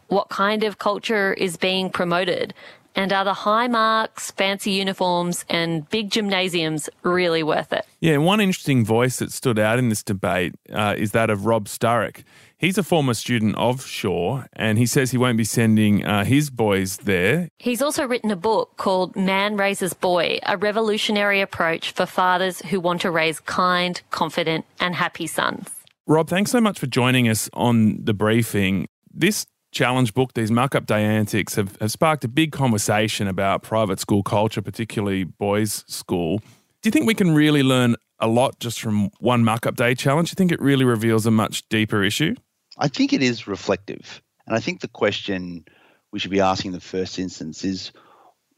What 0.08 0.30
kind 0.30 0.64
of 0.64 0.78
culture 0.78 1.34
is 1.34 1.56
being 1.56 1.90
promoted? 1.90 2.54
And 2.94 3.14
are 3.14 3.24
the 3.24 3.34
high 3.34 3.70
marks, 3.70 4.32
fancy 4.32 4.72
uniforms, 4.72 5.46
and 5.48 5.90
big 5.90 6.12
gymnasiums 6.12 6.90
really 7.04 7.42
worth 7.42 7.72
it? 7.72 7.86
Yeah, 8.02 8.18
one 8.18 8.42
interesting 8.42 8.84
voice 8.84 9.20
that 9.20 9.32
stood 9.32 9.58
out 9.58 9.80
in 9.80 9.88
this 9.88 10.04
debate 10.04 10.56
uh, 10.74 10.96
is 10.98 11.12
that 11.12 11.30
of 11.30 11.46
Rob 11.46 11.70
Sturrock. 11.70 12.26
He's 12.62 12.78
a 12.78 12.84
former 12.84 13.16
student 13.16 13.56
of 13.56 13.84
Shore, 13.88 14.46
and 14.54 14.78
he 14.78 14.86
says 14.86 15.10
he 15.10 15.18
won't 15.18 15.36
be 15.36 15.44
sending 15.44 16.06
uh, 16.06 16.24
his 16.24 16.52
boys 16.52 16.98
there. 16.98 17.50
He's 17.58 17.82
also 17.82 18.06
written 18.06 18.30
a 18.30 18.36
book 18.36 18.78
called 18.78 19.16
Man 19.16 19.58
Raises 19.58 19.96
Boy, 19.96 20.38
a 20.46 20.58
revolutionary 20.58 21.42
approach 21.42 21.92
for 21.92 22.06
fathers 22.06 22.62
who 22.62 22.80
want 22.80 23.02
to 23.02 23.10
raise 23.10 23.40
kind, 23.40 24.00
confident, 24.12 24.66
and 24.80 24.94
happy 24.94 25.26
sons. 25.26 25.72
Rob, 26.06 26.30
thanks 26.30 26.52
so 26.52 26.62
much 26.62 26.78
for 26.78 26.86
joining 26.86 27.28
us 27.28 27.50
on 27.54 27.98
the 28.06 28.14
briefing. 28.14 28.88
This 29.12 29.48
challenge 29.72 30.14
book, 30.14 30.36
these 30.36 30.52
muck 30.52 30.76
up 30.76 30.86
day 30.86 31.04
antics, 31.04 31.56
have, 31.56 31.78
have 31.78 31.90
sparked 31.90 32.24
a 32.26 32.28
big 32.28 32.52
conversation 32.52 33.28
about 33.28 33.64
private 33.64 34.00
school 34.00 34.22
culture, 34.22 34.62
particularly 34.62 35.24
boys' 35.24 35.84
school. 35.88 36.38
Do 36.84 36.90
you 36.90 36.92
think 36.92 37.08
we 37.08 37.16
can 37.16 37.34
really 37.34 37.64
learn 37.64 37.96
a 38.20 38.28
lot 38.28 38.60
just 38.60 38.80
from 38.80 39.10
one 39.20 39.44
muck 39.44 39.66
up 39.66 39.76
day 39.76 39.96
challenge? 39.96 40.30
Do 40.30 40.34
you 40.34 40.36
think 40.36 40.52
it 40.52 40.62
really 40.62 40.86
reveals 40.86 41.26
a 41.26 41.32
much 41.32 41.68
deeper 41.68 42.04
issue? 42.04 42.36
I 42.82 42.88
think 42.88 43.14
it 43.14 43.22
is 43.22 43.48
reflective. 43.48 44.24
And 44.48 44.56
I 44.56 44.60
think 44.60 44.82
the 44.82 44.88
question 44.88 45.66
we 46.12 46.18
should 46.18 46.32
be 46.32 46.42
asking 46.42 46.70
in 46.70 46.74
the 46.74 46.82
first 46.82 47.20
instance 47.20 47.64
is 47.64 47.92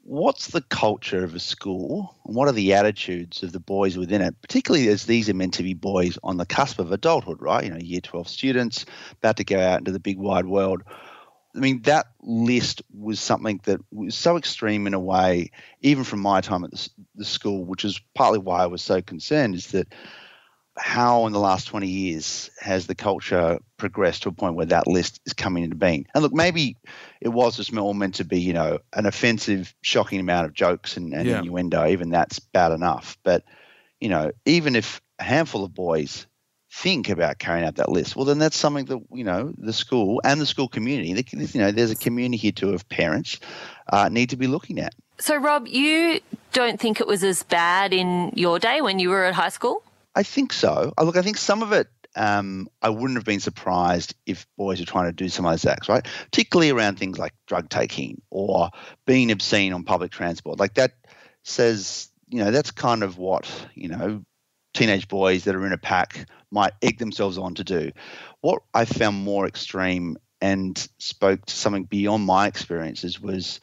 what's 0.03 0.48
the 0.48 0.62
culture 0.62 1.25
of 1.25 1.36
a 1.36 1.39
school 1.39 2.15
and 2.25 2.34
what 2.34 2.48
are 2.48 2.53
the 2.53 2.74
attitudes 2.74 3.44
of 3.44 3.51
the 3.51 3.60
boys 3.60 3.98
within 3.98 4.22
it, 4.22 4.42
particularly 4.42 4.88
as 4.88 5.03
these 5.03 5.30
are 5.30 5.34
meant 5.34 5.56
to 5.56 5.63
be 5.63 5.74
boys 5.74 6.18
on 6.24 6.38
the 6.38 6.46
cusp 6.46 6.80
of 6.80 6.94
adulthood, 6.94 7.42
right? 7.42 7.65
You 7.65 7.72
know, 7.72 7.77
year 7.77 8.00
12 8.00 8.30
students 8.30 8.86
about 9.18 9.36
to 9.38 9.44
go 9.44 9.60
out 9.60 9.80
into 9.80 9.92
the 9.92 10.00
big 10.00 10.18
wide 10.18 10.46
world. 10.46 10.84
I 11.53 11.60
mean, 11.60 11.82
that 11.82 12.08
list 12.22 12.82
was 12.98 13.20
something 13.20 13.60
that 13.65 13.82
was 13.92 14.15
so 14.15 14.38
extreme 14.38 14.88
in 14.88 14.94
a 14.94 15.00
way, 15.00 15.51
even 15.82 16.06
from 16.06 16.22
my 16.22 16.39
time 16.39 16.63
at 16.63 16.72
the, 16.72 16.89
the 17.15 17.25
school, 17.25 17.65
which 17.65 17.84
is 17.84 18.00
partly 18.15 18.39
why 18.39 18.63
I 18.63 18.68
was 18.68 18.82
so 18.82 19.01
concerned, 19.01 19.53
is 19.53 19.68
that 19.68 19.94
how 20.77 21.27
in 21.27 21.34
the 21.34 21.39
last 21.39 21.65
20 21.68 21.88
years 21.88 22.50
has 22.60 22.88
the 22.88 22.96
culture 22.96 23.60
progressed 23.77 24.24
to 24.24 24.30
a 24.30 24.32
point 24.32 24.56
where 24.56 24.65
that 24.65 24.88
list 24.88 25.22
is 25.25 25.34
coming 25.34 25.63
into 25.63 25.75
being? 25.75 26.08
And 26.13 26.24
look, 26.24 26.34
maybe 26.34 26.77
it 27.22 27.30
was 27.30 27.58
just 27.58 27.75
all 27.75 27.94
meant 27.94 28.15
to 28.15 28.25
be, 28.25 28.39
you 28.39 28.53
know, 28.53 28.80
an 28.94 29.06
offensive, 29.06 29.74
shocking 29.82 30.20
amount 30.20 30.46
of 30.46 30.53
jokes 30.53 30.98
and, 30.98 31.13
and 31.13 31.27
yeah. 31.27 31.39
innuendo. 31.39 31.86
Even 31.88 32.10
that's 32.10 32.39
bad 32.39 32.72
enough. 32.72 33.18
But, 33.24 33.44
you 34.00 34.10
know, 34.10 34.32
even 34.46 34.75
if 34.75 35.01
a 35.20 35.24
handful 35.24 35.63
of 35.63 35.74
boys 35.74 36.25
think 36.72 37.10
about 37.10 37.38
carrying 37.38 37.65
out 37.65 37.75
that 37.75 37.89
list, 37.89 38.15
well, 38.15 38.25
then 38.25 38.39
that's 38.39 38.58
something 38.58 38.86
that, 38.86 39.00
you 39.12 39.24
know, 39.24 39.53
the 39.58 39.74
school 39.74 40.22
and 40.24 40.42
the 40.42 40.46
school 40.48 40.68
community, 40.68 41.13
the, 41.13 41.51
you 41.53 41.62
know, 41.62 41.72
there's 41.72 41.92
a 41.92 41.96
community 41.96 42.38
here 42.38 42.51
too 42.51 42.74
of 42.74 42.89
parents 42.89 43.39
uh, 43.89 44.10
need 44.10 44.32
to 44.32 44.38
be 44.38 44.48
looking 44.48 44.80
at. 44.80 44.96
So, 45.20 45.38
Rob, 45.38 45.68
you 45.68 46.20
don't 46.51 46.80
think 46.80 47.00
it 47.00 47.06
was 47.06 47.24
as 47.24 47.44
bad 47.44 47.94
in 47.94 48.32
your 48.36 48.58
day 48.58 48.82
when 48.82 48.98
you 48.98 49.10
were 49.10 49.25
at 49.25 49.36
high 49.36 49.50
school? 49.50 49.84
I 50.15 50.24
think 50.24 50.53
so. 50.53 50.93
Look, 51.01 51.17
I 51.17 51.22
think 51.22 51.38
some 51.38 51.63
of 51.63 51.72
it 51.72 51.88
um, 52.15 52.67
I 52.82 52.89
wouldn't 52.89 53.17
have 53.17 53.25
been 53.25 53.39
surprised 53.39 54.15
if 54.25 54.46
boys 54.58 54.79
were 54.79 54.86
trying 54.86 55.05
to 55.05 55.13
do 55.13 55.29
some 55.29 55.46
of 55.46 55.51
those 55.51 55.65
acts, 55.65 55.89
right? 55.89 56.05
Particularly 56.25 56.70
around 56.70 57.00
things 57.00 57.17
like 57.17 57.34
drug 57.48 57.70
taking 57.70 58.22
or 58.29 58.70
being 59.05 59.32
obscene 59.32 59.74
on 59.74 59.84
public 59.84 60.12
transport. 60.12 60.60
Like 60.60 60.75
that 60.75 60.93
says, 61.43 62.10
you 62.29 62.43
know, 62.43 62.51
that's 62.51 62.72
kind 62.72 63.03
of 63.03 63.17
what, 63.17 63.50
you 63.74 63.88
know, 63.88 64.24
teenage 64.74 65.08
boys 65.08 65.43
that 65.43 65.55
are 65.55 65.65
in 65.65 65.74
a 65.74 65.77
pack 65.77 66.27
might 66.51 66.74
egg 66.82 67.00
themselves 67.00 67.38
on 67.38 67.55
to 67.55 67.63
do. 67.63 67.91
What 68.41 68.62
I 68.74 68.86
found 68.86 69.17
more 69.17 69.48
extreme 69.48 70.17
and 70.41 70.77
spoke 71.00 71.46
to 71.46 71.55
something 71.55 71.86
beyond 71.86 72.25
my 72.25 72.48
experiences 72.48 73.20
was 73.20 73.60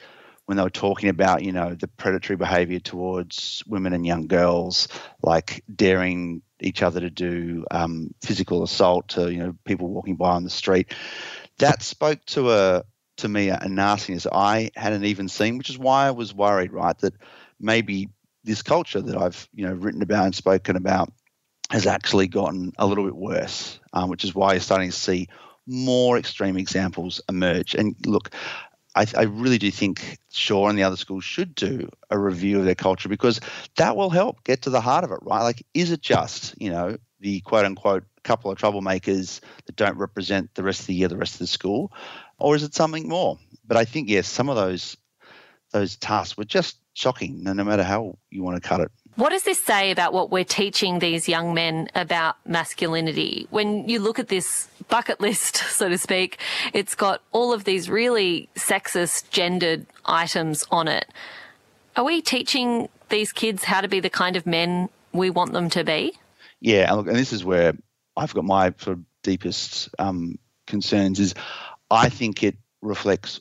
when 0.50 0.56
they 0.56 0.64
were 0.64 0.68
talking 0.68 1.10
about, 1.10 1.44
you 1.44 1.52
know, 1.52 1.76
the 1.76 1.86
predatory 1.86 2.36
behavior 2.36 2.80
towards 2.80 3.62
women 3.68 3.92
and 3.92 4.04
young 4.04 4.26
girls, 4.26 4.88
like 5.22 5.62
daring 5.72 6.42
each 6.58 6.82
other 6.82 6.98
to 6.98 7.08
do 7.08 7.64
um, 7.70 8.12
physical 8.20 8.64
assault 8.64 9.10
to, 9.10 9.30
you 9.30 9.38
know, 9.38 9.54
people 9.64 9.86
walking 9.86 10.16
by 10.16 10.30
on 10.30 10.42
the 10.42 10.50
street. 10.50 10.92
That 11.58 11.84
spoke 11.84 12.24
to 12.26 12.50
a 12.50 12.82
to 13.18 13.28
me 13.28 13.50
a 13.50 13.68
nastiness 13.68 14.26
I 14.26 14.72
hadn't 14.74 15.04
even 15.04 15.28
seen, 15.28 15.56
which 15.56 15.70
is 15.70 15.78
why 15.78 16.08
I 16.08 16.10
was 16.10 16.34
worried, 16.34 16.72
right, 16.72 16.98
that 16.98 17.14
maybe 17.60 18.08
this 18.42 18.62
culture 18.62 19.00
that 19.00 19.16
I've 19.16 19.48
you 19.54 19.68
know 19.68 19.74
written 19.74 20.02
about 20.02 20.24
and 20.24 20.34
spoken 20.34 20.74
about 20.74 21.12
has 21.70 21.86
actually 21.86 22.26
gotten 22.26 22.72
a 22.76 22.88
little 22.88 23.04
bit 23.04 23.14
worse, 23.14 23.78
um, 23.92 24.10
which 24.10 24.24
is 24.24 24.34
why 24.34 24.54
you're 24.54 24.60
starting 24.60 24.90
to 24.90 24.96
see 24.96 25.28
more 25.64 26.18
extreme 26.18 26.56
examples 26.56 27.20
emerge. 27.28 27.76
And 27.76 27.94
look, 28.04 28.30
I, 29.00 29.06
I, 29.16 29.22
really 29.24 29.56
do 29.56 29.70
think 29.70 30.18
Shore 30.30 30.68
and 30.68 30.78
the 30.78 30.82
other 30.82 30.96
schools 30.96 31.24
should 31.24 31.54
do 31.54 31.88
a 32.10 32.18
review 32.18 32.58
of 32.58 32.66
their 32.66 32.74
culture 32.74 33.08
because 33.08 33.40
that 33.76 33.96
will 33.96 34.10
help 34.10 34.44
get 34.44 34.62
to 34.62 34.70
the 34.70 34.80
heart 34.80 35.04
of 35.04 35.10
it, 35.10 35.20
right? 35.22 35.42
Like, 35.42 35.64
is 35.72 35.90
it 35.90 36.02
just, 36.02 36.54
you 36.60 36.70
know, 36.70 36.98
the 37.20 37.40
quote 37.40 37.64
unquote 37.64 38.04
couple 38.22 38.50
of 38.50 38.58
troublemakers 38.58 39.40
that 39.64 39.76
don't 39.76 39.96
represent 39.96 40.54
the 40.54 40.62
rest 40.62 40.80
of 40.80 40.86
the 40.88 40.94
year, 40.94 41.08
the 41.08 41.16
rest 41.16 41.34
of 41.34 41.38
the 41.38 41.46
school, 41.46 41.92
or 42.38 42.54
is 42.54 42.62
it 42.62 42.74
something 42.74 43.08
more? 43.08 43.38
But 43.66 43.78
I 43.78 43.86
think 43.86 44.10
yes, 44.10 44.28
some 44.28 44.50
of 44.50 44.56
those 44.56 44.98
those 45.72 45.96
tasks 45.96 46.36
were 46.36 46.44
just 46.44 46.76
shocking, 46.92 47.42
no 47.42 47.54
matter 47.54 47.84
how 47.84 48.18
you 48.30 48.42
want 48.42 48.62
to 48.62 48.68
cut 48.68 48.80
it. 48.80 48.90
What 49.16 49.30
does 49.30 49.42
this 49.42 49.62
say 49.62 49.90
about 49.90 50.12
what 50.12 50.30
we're 50.30 50.44
teaching 50.44 50.98
these 50.98 51.28
young 51.28 51.52
men 51.52 51.88
about 51.94 52.36
masculinity? 52.46 53.46
When 53.50 53.88
you 53.88 53.98
look 53.98 54.18
at 54.18 54.28
this 54.28 54.68
bucket 54.88 55.20
list, 55.20 55.56
so 55.56 55.88
to 55.88 55.98
speak, 55.98 56.38
it's 56.72 56.94
got 56.94 57.22
all 57.32 57.52
of 57.52 57.64
these 57.64 57.90
really 57.90 58.48
sexist, 58.54 59.30
gendered 59.30 59.86
items 60.06 60.64
on 60.70 60.88
it. 60.88 61.06
Are 61.96 62.04
we 62.04 62.22
teaching 62.22 62.88
these 63.08 63.32
kids 63.32 63.64
how 63.64 63.80
to 63.80 63.88
be 63.88 64.00
the 64.00 64.10
kind 64.10 64.36
of 64.36 64.46
men 64.46 64.88
we 65.12 65.28
want 65.28 65.52
them 65.52 65.68
to 65.70 65.84
be? 65.84 66.14
Yeah, 66.60 66.92
and, 66.94 67.08
this 67.08 67.32
is 67.32 67.44
where 67.44 67.74
I've 68.16 68.32
got 68.32 68.44
my 68.44 68.72
sort 68.78 68.98
of 68.98 69.04
deepest 69.22 69.88
um, 69.98 70.38
concerns. 70.66 71.18
Is 71.18 71.34
I 71.90 72.08
think 72.08 72.42
it 72.42 72.56
reflects 72.80 73.40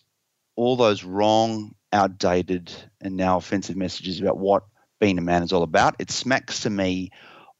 all 0.56 0.76
those 0.76 1.04
wrong, 1.04 1.76
outdated, 1.94 2.72
and 3.02 3.16
now 3.16 3.38
offensive 3.38 3.78
messages 3.78 4.20
about 4.20 4.38
what 4.38 4.64
being 5.00 5.18
a 5.18 5.22
man 5.22 5.44
is 5.44 5.54
all 5.54 5.64
about. 5.64 5.96
It 6.00 6.12
smacks 6.12 6.62
to 6.62 6.70
me 6.70 7.12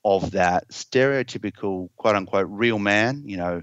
of 0.04 0.32
that 0.32 0.70
stereotypical 0.70 1.90
quote 1.98 2.16
unquote 2.16 2.48
real 2.50 2.80
man. 2.80 3.24
You 3.26 3.38
know, 3.38 3.62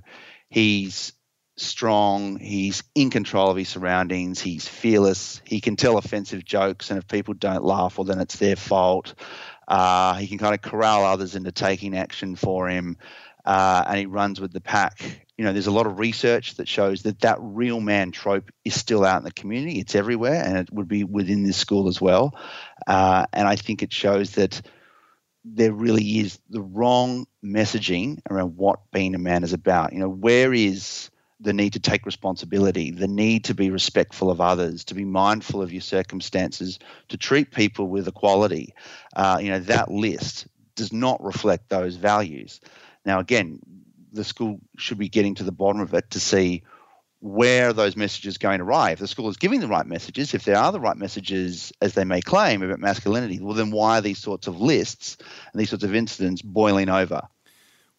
he's 0.48 1.12
strong, 1.56 2.38
he's 2.38 2.82
in 2.94 3.10
control 3.10 3.50
of 3.50 3.56
his 3.56 3.68
surroundings, 3.68 4.40
he's 4.40 4.68
fearless, 4.68 5.40
he 5.44 5.60
can 5.60 5.76
tell 5.76 5.96
offensive 5.96 6.44
jokes, 6.44 6.90
and 6.90 6.98
if 6.98 7.08
people 7.08 7.34
don't 7.34 7.64
laugh, 7.64 7.96
well, 7.96 8.04
then 8.04 8.20
it's 8.20 8.36
their 8.36 8.56
fault. 8.56 9.14
Uh, 9.66 10.14
he 10.14 10.26
can 10.26 10.38
kind 10.38 10.54
of 10.54 10.62
corral 10.62 11.04
others 11.04 11.34
into 11.34 11.50
taking 11.52 11.96
action 11.96 12.36
for 12.36 12.68
him, 12.68 12.98
uh, 13.44 13.84
and 13.86 13.98
he 13.98 14.06
runs 14.06 14.40
with 14.40 14.52
the 14.52 14.60
pack. 14.60 15.00
You 15.38 15.44
know, 15.44 15.52
there's 15.52 15.66
a 15.66 15.72
lot 15.72 15.86
of 15.86 15.98
research 15.98 16.54
that 16.56 16.68
shows 16.68 17.02
that 17.02 17.20
that 17.20 17.38
real 17.40 17.80
man 17.80 18.10
trope 18.10 18.50
is 18.64 18.74
still 18.78 19.04
out 19.04 19.18
in 19.18 19.24
the 19.24 19.32
community. 19.32 19.80
It's 19.80 19.94
everywhere, 19.94 20.42
and 20.44 20.56
it 20.58 20.72
would 20.72 20.88
be 20.88 21.04
within 21.04 21.42
this 21.42 21.56
school 21.56 21.88
as 21.88 22.00
well. 22.00 22.38
Uh, 22.86 23.26
and 23.32 23.48
I 23.48 23.56
think 23.56 23.82
it 23.82 23.92
shows 23.92 24.32
that 24.32 24.62
there 25.44 25.72
really 25.72 26.18
is 26.18 26.38
the 26.50 26.60
wrong 26.60 27.26
messaging 27.44 28.20
around 28.28 28.56
what 28.56 28.80
being 28.92 29.14
a 29.14 29.18
man 29.18 29.44
is 29.44 29.52
about. 29.52 29.92
You 29.92 30.00
know, 30.00 30.08
where 30.08 30.52
is 30.52 31.10
the 31.40 31.52
need 31.52 31.74
to 31.74 31.80
take 31.80 32.06
responsibility, 32.06 32.90
the 32.90 33.06
need 33.06 33.44
to 33.44 33.54
be 33.54 33.70
respectful 33.70 34.30
of 34.30 34.40
others, 34.40 34.84
to 34.84 34.94
be 34.94 35.04
mindful 35.04 35.62
of 35.62 35.72
your 35.72 35.82
circumstances, 35.82 36.78
to 37.08 37.16
treat 37.16 37.50
people 37.50 37.88
with 37.88 38.08
equality. 38.08 38.74
Uh, 39.14 39.38
you 39.40 39.50
know, 39.50 39.60
that 39.60 39.90
list 39.90 40.46
does 40.74 40.92
not 40.92 41.22
reflect 41.22 41.68
those 41.68 41.96
values. 41.96 42.60
Now, 43.04 43.18
again, 43.18 43.60
the 44.12 44.24
school 44.24 44.60
should 44.78 44.98
be 44.98 45.08
getting 45.08 45.34
to 45.36 45.44
the 45.44 45.52
bottom 45.52 45.80
of 45.80 45.92
it 45.94 46.10
to 46.12 46.20
see 46.20 46.62
where 47.26 47.72
those 47.72 47.96
messages 47.96 48.38
going 48.38 48.58
to 48.58 48.64
arrive. 48.64 49.00
the 49.00 49.08
school 49.08 49.28
is 49.28 49.36
giving 49.36 49.60
the 49.60 49.66
right 49.66 49.86
messages, 49.86 50.32
if 50.32 50.44
there 50.44 50.56
are 50.56 50.70
the 50.70 50.80
right 50.80 50.96
messages 50.96 51.72
as 51.82 51.94
they 51.94 52.04
may 52.04 52.20
claim 52.20 52.62
about 52.62 52.78
masculinity, 52.78 53.40
well, 53.40 53.54
then 53.54 53.70
why 53.70 53.98
are 53.98 54.00
these 54.00 54.18
sorts 54.18 54.46
of 54.46 54.60
lists 54.60 55.16
and 55.52 55.60
these 55.60 55.70
sorts 55.70 55.84
of 55.84 55.94
incidents 55.94 56.40
boiling 56.40 56.88
over? 56.88 57.20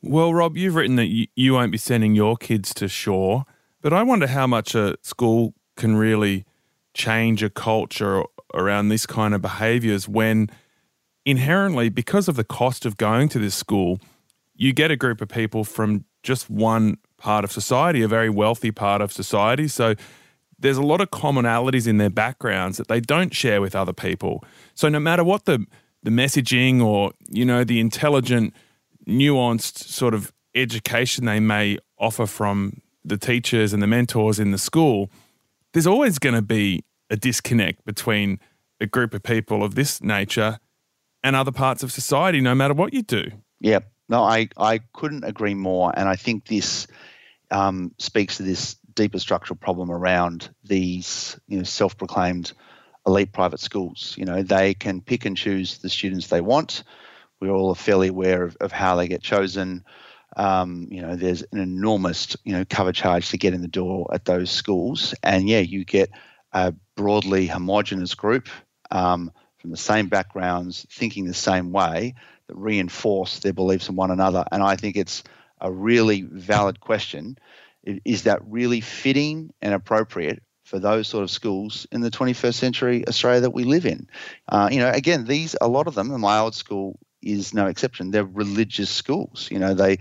Well, 0.01 0.33
Rob, 0.33 0.55
you've 0.55 0.75
written 0.75 0.95
that 0.95 1.07
you, 1.07 1.27
you 1.35 1.53
won't 1.53 1.71
be 1.71 1.77
sending 1.77 2.15
your 2.15 2.37
kids 2.37 2.73
to 2.75 2.87
shore, 2.87 3.45
but 3.81 3.91
I 3.91 4.03
wonder 4.03 4.27
how 4.27 4.47
much 4.47 4.73
a 4.75 4.95
school 5.01 5.53
can 5.75 5.97
really 5.97 6.45
change 6.93 7.43
a 7.43 7.49
culture 7.49 8.23
around 8.53 8.87
this 8.87 9.05
kind 9.05 9.33
of 9.33 9.41
behaviours 9.41 10.07
when 10.07 10.49
inherently, 11.25 11.89
because 11.89 12.29
of 12.29 12.37
the 12.37 12.45
cost 12.45 12.85
of 12.85 12.95
going 12.95 13.27
to 13.29 13.39
this 13.39 13.55
school, 13.55 13.99
you 14.55 14.71
get 14.71 14.89
a 14.89 14.95
group 14.95 15.19
of 15.19 15.27
people 15.27 15.65
from 15.65 16.05
just 16.23 16.49
one 16.49 16.97
part 17.17 17.43
of 17.43 17.51
society, 17.51 18.01
a 18.01 18.07
very 18.07 18.29
wealthy 18.29 18.71
part 18.71 19.01
of 19.01 19.11
society. 19.11 19.67
So 19.67 19.95
there's 20.59 20.77
a 20.77 20.83
lot 20.83 21.01
of 21.01 21.11
commonalities 21.11 21.87
in 21.87 21.97
their 21.97 22.09
backgrounds 22.09 22.77
that 22.77 22.87
they 22.87 22.99
don't 22.99 23.33
share 23.33 23.61
with 23.61 23.75
other 23.75 23.93
people. 23.93 24.43
So 24.73 24.89
no 24.89 24.99
matter 24.99 25.23
what 25.23 25.45
the 25.45 25.65
the 26.03 26.11
messaging 26.11 26.81
or 26.81 27.11
you 27.29 27.45
know 27.45 27.63
the 27.63 27.79
intelligent 27.79 28.53
nuanced 29.07 29.77
sort 29.77 30.13
of 30.13 30.31
education 30.55 31.25
they 31.25 31.39
may 31.39 31.77
offer 31.97 32.25
from 32.25 32.81
the 33.03 33.17
teachers 33.17 33.73
and 33.73 33.81
the 33.81 33.87
mentors 33.87 34.39
in 34.39 34.51
the 34.51 34.57
school, 34.57 35.09
there's 35.73 35.87
always 35.87 36.19
going 36.19 36.35
to 36.35 36.41
be 36.41 36.83
a 37.09 37.15
disconnect 37.15 37.85
between 37.85 38.39
a 38.79 38.85
group 38.85 39.13
of 39.13 39.23
people 39.23 39.63
of 39.63 39.75
this 39.75 40.01
nature 40.01 40.59
and 41.23 41.35
other 41.35 41.51
parts 41.51 41.83
of 41.83 41.91
society, 41.91 42.41
no 42.41 42.53
matter 42.53 42.73
what 42.73 42.93
you 42.93 43.01
do. 43.01 43.31
Yeah, 43.59 43.79
no, 44.09 44.23
I, 44.23 44.49
I 44.57 44.79
couldn't 44.93 45.23
agree 45.23 45.55
more. 45.55 45.91
And 45.95 46.07
I 46.07 46.15
think 46.15 46.45
this 46.45 46.87
um, 47.51 47.93
speaks 47.97 48.37
to 48.37 48.43
this 48.43 48.75
deeper 48.93 49.19
structural 49.19 49.57
problem 49.57 49.91
around 49.91 50.49
these 50.63 51.39
you 51.47 51.57
know, 51.57 51.63
self 51.63 51.97
proclaimed 51.97 52.53
elite 53.05 53.31
private 53.31 53.59
schools. 53.59 54.15
You 54.17 54.25
know, 54.25 54.43
they 54.43 54.73
can 54.73 55.01
pick 55.01 55.25
and 55.25 55.37
choose 55.37 55.77
the 55.77 55.89
students 55.89 56.27
they 56.27 56.41
want 56.41 56.83
we're 57.39 57.51
all 57.51 57.73
fairly 57.75 58.07
aware 58.07 58.43
of, 58.43 58.57
of 58.57 58.71
how 58.71 58.95
they 58.95 59.07
get 59.07 59.21
chosen. 59.21 59.83
Um, 60.35 60.87
you 60.91 61.01
know, 61.01 61.15
there's 61.15 61.43
an 61.51 61.59
enormous, 61.59 62.35
you 62.43 62.53
know, 62.53 62.65
cover 62.69 62.91
charge 62.91 63.29
to 63.29 63.37
get 63.37 63.53
in 63.53 63.61
the 63.61 63.67
door 63.67 64.07
at 64.13 64.25
those 64.25 64.51
schools. 64.51 65.13
And 65.23 65.47
yeah, 65.47 65.59
you 65.59 65.85
get 65.85 66.09
a 66.51 66.73
broadly 66.95 67.47
homogenous 67.47 68.15
group 68.15 68.49
um, 68.91 69.31
from 69.57 69.71
the 69.71 69.77
same 69.77 70.07
backgrounds, 70.07 70.85
thinking 70.91 71.25
the 71.25 71.33
same 71.33 71.71
way, 71.71 72.15
that 72.47 72.55
reinforce 72.55 73.39
their 73.39 73.53
beliefs 73.53 73.89
in 73.89 73.95
one 73.95 74.11
another. 74.11 74.45
And 74.51 74.63
I 74.63 74.75
think 74.75 74.95
it's 74.95 75.23
a 75.59 75.71
really 75.71 76.21
valid 76.21 76.79
question. 76.79 77.37
Is 77.83 78.23
that 78.23 78.41
really 78.45 78.81
fitting 78.81 79.53
and 79.61 79.73
appropriate 79.73 80.43
for 80.63 80.79
those 80.79 81.07
sort 81.07 81.23
of 81.23 81.31
schools 81.31 81.87
in 81.91 82.01
the 82.01 82.11
21st 82.11 82.53
century 82.53 83.07
Australia 83.07 83.41
that 83.41 83.51
we 83.51 83.63
live 83.63 83.85
in? 83.85 84.09
Uh, 84.47 84.69
you 84.71 84.79
know, 84.79 84.89
again, 84.89 85.25
these 85.25 85.55
a 85.59 85.67
lot 85.67 85.87
of 85.87 85.95
them 85.95 86.11
in 86.11 86.21
my 86.21 86.39
old 86.39 86.55
school 86.55 86.99
is 87.21 87.53
no 87.53 87.67
exception. 87.67 88.11
They're 88.11 88.25
religious 88.25 88.89
schools. 88.89 89.47
You 89.51 89.59
know, 89.59 89.73
they 89.73 89.99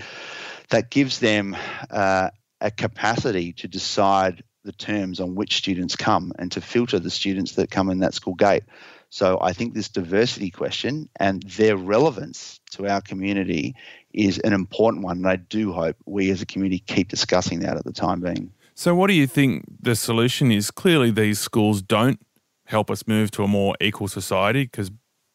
that 0.71 0.91
gives 0.91 1.21
them 1.21 1.57
uh, 1.91 2.31
a 2.61 2.71
capacity 2.71 3.53
to 3.55 3.69
decide 3.69 4.43
the 4.65 4.73
terms 4.73 5.21
on 5.21 5.37
which 5.37 5.57
students 5.57 5.95
come 5.95 6.33
and 6.39 6.51
to 6.53 6.61
filter 6.61 6.99
the 6.99 7.11
students 7.11 7.53
that 7.53 7.71
come 7.71 7.89
in 7.89 8.01
that 8.01 8.15
school 8.15 8.35
gate. 8.35 8.65
So 9.11 9.39
I 9.41 9.53
think 9.53 9.75
this 9.75 9.89
diversity 9.89 10.51
question 10.51 11.09
and 11.17 11.43
their 11.43 11.77
relevance 11.77 12.61
to 12.73 12.87
our 12.87 13.01
community 13.01 13.75
is 14.13 14.39
an 14.41 14.53
important 14.53 15.05
one. 15.05 15.19
And 15.19 15.29
I 15.29 15.37
do 15.37 15.73
hope 15.73 15.97
we 16.07 16.31
as 16.31 16.43
a 16.43 16.47
community 16.47 16.83
keep 16.87 17.09
discussing 17.09 17.61
that 17.61 17.77
at 17.77 17.85
the 17.85 17.93
time 17.93 18.21
being. 18.21 18.53
So, 18.75 18.95
what 18.95 19.07
do 19.07 19.15
you 19.15 19.27
think 19.27 19.65
the 19.81 19.97
solution 19.97 20.53
is? 20.53 20.71
Clearly, 20.71 21.11
these 21.11 21.39
schools 21.39 21.81
don't 21.81 22.21
help 22.67 22.91
us 22.91 23.07
move 23.07 23.31
to 23.33 23.45
a 23.45 23.49
more 23.49 23.75
equal 23.81 24.09
society 24.09 24.65
because 24.65 24.91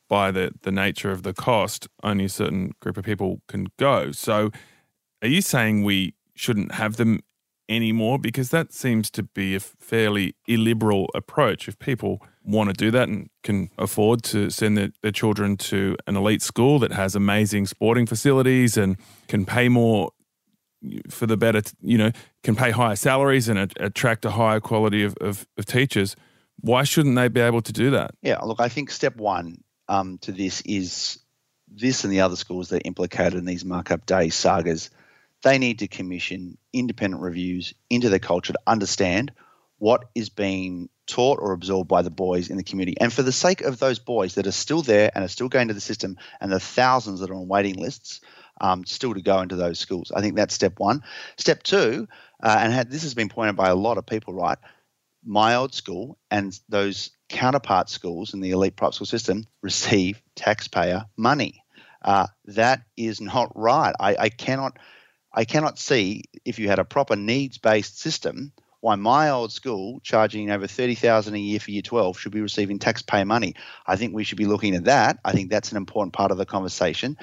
by 0.07 0.29
the, 0.29 0.51
the 0.61 0.71
nature 0.71 1.09
of 1.09 1.23
the 1.23 1.33
cost, 1.33 1.87
only 2.03 2.25
a 2.25 2.29
certain 2.29 2.73
group 2.81 2.97
of 2.97 3.05
people 3.05 3.41
can 3.47 3.67
go. 3.77 4.11
So, 4.11 4.51
are 5.23 5.27
you 5.27 5.41
saying 5.41 5.83
we 5.83 6.13
shouldn't 6.35 6.73
have 6.73 6.97
them 6.97 7.21
anymore? 7.71 8.19
Because 8.19 8.49
that 8.49 8.73
seems 8.73 9.09
to 9.11 9.23
be 9.23 9.55
a 9.55 9.59
fairly 9.59 10.35
illiberal 10.47 11.09
approach. 11.15 11.67
If 11.67 11.79
people 11.79 12.21
want 12.43 12.69
to 12.69 12.73
do 12.73 12.91
that 12.91 13.07
and 13.07 13.29
can 13.43 13.69
afford 13.77 14.23
to 14.23 14.49
send 14.49 14.77
their, 14.77 14.89
their 15.01 15.11
children 15.11 15.57
to 15.57 15.95
an 16.07 16.17
elite 16.17 16.41
school 16.41 16.79
that 16.79 16.91
has 16.91 17.15
amazing 17.15 17.67
sporting 17.67 18.05
facilities 18.05 18.77
and 18.77 18.97
can 19.27 19.45
pay 19.45 19.69
more 19.69 20.11
for 21.09 21.27
the 21.27 21.37
better, 21.37 21.61
you 21.81 21.97
know, 21.97 22.11
can 22.43 22.55
pay 22.55 22.71
higher 22.71 22.95
salaries 22.95 23.47
and 23.47 23.59
a- 23.59 23.85
attract 23.85 24.25
a 24.25 24.31
higher 24.31 24.59
quality 24.59 25.03
of, 25.03 25.15
of, 25.21 25.47
of 25.57 25.65
teachers. 25.65 26.15
Why 26.59 26.83
shouldn't 26.83 27.15
they 27.15 27.27
be 27.27 27.39
able 27.39 27.61
to 27.61 27.71
do 27.71 27.91
that? 27.91 28.11
Yeah, 28.21 28.39
look, 28.39 28.59
I 28.59 28.69
think 28.69 28.91
step 28.91 29.15
one 29.15 29.63
um, 29.87 30.17
to 30.19 30.31
this 30.31 30.61
is 30.61 31.19
this 31.67 32.03
and 32.03 32.11
the 32.11 32.21
other 32.21 32.35
schools 32.35 32.69
that 32.69 32.77
are 32.77 32.85
implicated 32.87 33.35
in 33.35 33.45
these 33.45 33.63
markup 33.63 34.05
day 34.05 34.29
sagas. 34.29 34.89
They 35.43 35.57
need 35.57 35.79
to 35.79 35.87
commission 35.87 36.57
independent 36.71 37.21
reviews 37.21 37.73
into 37.89 38.09
their 38.09 38.19
culture 38.19 38.53
to 38.53 38.59
understand 38.67 39.31
what 39.77 40.05
is 40.13 40.29
being 40.29 40.89
taught 41.07 41.39
or 41.41 41.51
absorbed 41.53 41.89
by 41.89 42.03
the 42.03 42.11
boys 42.11 42.49
in 42.49 42.57
the 42.57 42.63
community. 42.63 42.95
And 43.01 43.11
for 43.11 43.23
the 43.23 43.31
sake 43.31 43.61
of 43.61 43.79
those 43.79 43.99
boys 43.99 44.35
that 44.35 44.47
are 44.47 44.51
still 44.51 44.83
there 44.83 45.11
and 45.13 45.23
are 45.23 45.27
still 45.27 45.49
going 45.49 45.69
to 45.69 45.73
the 45.73 45.81
system 45.81 46.17
and 46.39 46.51
the 46.51 46.59
thousands 46.59 47.19
that 47.19 47.31
are 47.31 47.35
on 47.35 47.47
waiting 47.47 47.75
lists, 47.75 48.21
um, 48.61 48.85
still 48.85 49.13
to 49.15 49.21
go 49.21 49.39
into 49.41 49.55
those 49.55 49.79
schools. 49.79 50.11
I 50.15 50.21
think 50.21 50.35
that's 50.35 50.53
step 50.53 50.79
one. 50.79 51.01
Step 51.37 51.63
two, 51.63 52.07
uh, 52.43 52.57
and 52.59 52.71
had, 52.71 52.91
this 52.91 53.01
has 53.01 53.15
been 53.15 53.29
pointed 53.29 53.55
by 53.55 53.69
a 53.69 53.75
lot 53.75 53.97
of 53.97 54.05
people, 54.05 54.35
right? 54.35 54.59
My 55.25 55.55
old 55.55 55.73
school 55.73 56.17
and 56.29 56.57
those 56.69 57.09
counterpart 57.27 57.89
schools 57.89 58.33
in 58.35 58.41
the 58.41 58.51
elite 58.51 58.75
private 58.75 58.93
school 58.93 59.07
system 59.07 59.45
receive 59.63 60.21
taxpayer 60.35 61.05
money. 61.17 61.63
Uh, 62.03 62.27
that 62.45 62.83
is 62.95 63.19
not 63.19 63.51
right. 63.55 63.95
I, 63.99 64.15
I 64.15 64.29
cannot, 64.29 64.77
I 65.33 65.45
cannot 65.45 65.79
see 65.79 66.25
if 66.45 66.59
you 66.59 66.67
had 66.67 66.79
a 66.79 66.85
proper 66.85 67.15
needs-based 67.15 67.99
system 67.99 68.51
why 68.81 68.95
my 68.95 69.29
old 69.29 69.51
school 69.51 69.99
charging 70.01 70.49
over 70.49 70.67
30,000 70.67 71.33
a 71.33 71.39
year 71.39 71.59
for 71.59 71.69
year 71.71 71.83
12 71.83 72.19
should 72.19 72.31
be 72.31 72.41
receiving 72.41 72.79
taxpayer 72.79 73.25
money. 73.25 73.55
I 73.85 73.95
think 73.95 74.13
we 74.13 74.23
should 74.23 74.39
be 74.39 74.45
looking 74.45 74.75
at 74.75 74.85
that. 74.85 75.19
I 75.23 75.31
think 75.33 75.49
that's 75.49 75.71
an 75.71 75.77
important 75.77 76.13
part 76.13 76.31
of 76.31 76.37
the 76.39 76.47
conversation. 76.47 77.15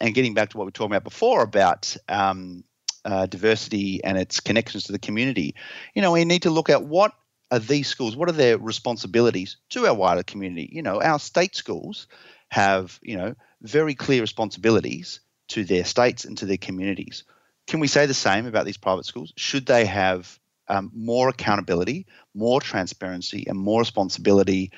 And 0.00 0.14
getting 0.14 0.34
back 0.34 0.50
to 0.50 0.58
what 0.58 0.64
we 0.64 0.68
were 0.68 0.72
talking 0.72 0.92
about 0.92 1.04
before 1.04 1.42
about 1.42 1.96
um, 2.08 2.64
uh, 3.04 3.26
diversity 3.26 4.02
and 4.02 4.18
its 4.18 4.40
connections 4.40 4.84
to 4.84 4.92
the 4.92 4.98
community, 4.98 5.54
you 5.94 6.02
know, 6.02 6.10
we 6.10 6.24
need 6.24 6.42
to 6.42 6.50
look 6.50 6.68
at 6.68 6.84
what 6.84 7.12
are 7.52 7.60
these 7.60 7.86
schools, 7.86 8.16
what 8.16 8.28
are 8.28 8.32
their 8.32 8.58
responsibilities 8.58 9.56
to 9.70 9.86
our 9.86 9.94
wider 9.94 10.24
community? 10.24 10.68
You 10.72 10.82
know, 10.82 11.00
our 11.00 11.20
state 11.20 11.54
schools 11.54 12.08
have, 12.48 12.98
you 13.02 13.16
know, 13.16 13.36
very 13.62 13.94
clear 13.94 14.20
responsibilities 14.20 15.20
to 15.48 15.64
their 15.64 15.84
states 15.84 16.24
and 16.24 16.36
to 16.38 16.46
their 16.46 16.56
communities. 16.56 17.22
Can 17.66 17.80
we 17.80 17.86
say 17.86 18.06
the 18.06 18.14
same 18.14 18.46
about 18.46 18.66
these 18.66 18.76
private 18.76 19.06
schools? 19.06 19.32
Should 19.36 19.66
they 19.66 19.86
have 19.86 20.38
um, 20.68 20.90
more 20.94 21.28
accountability, 21.28 22.06
more 22.34 22.60
transparency, 22.60 23.46
and 23.46 23.58
more 23.58 23.80
responsibility 23.80 24.72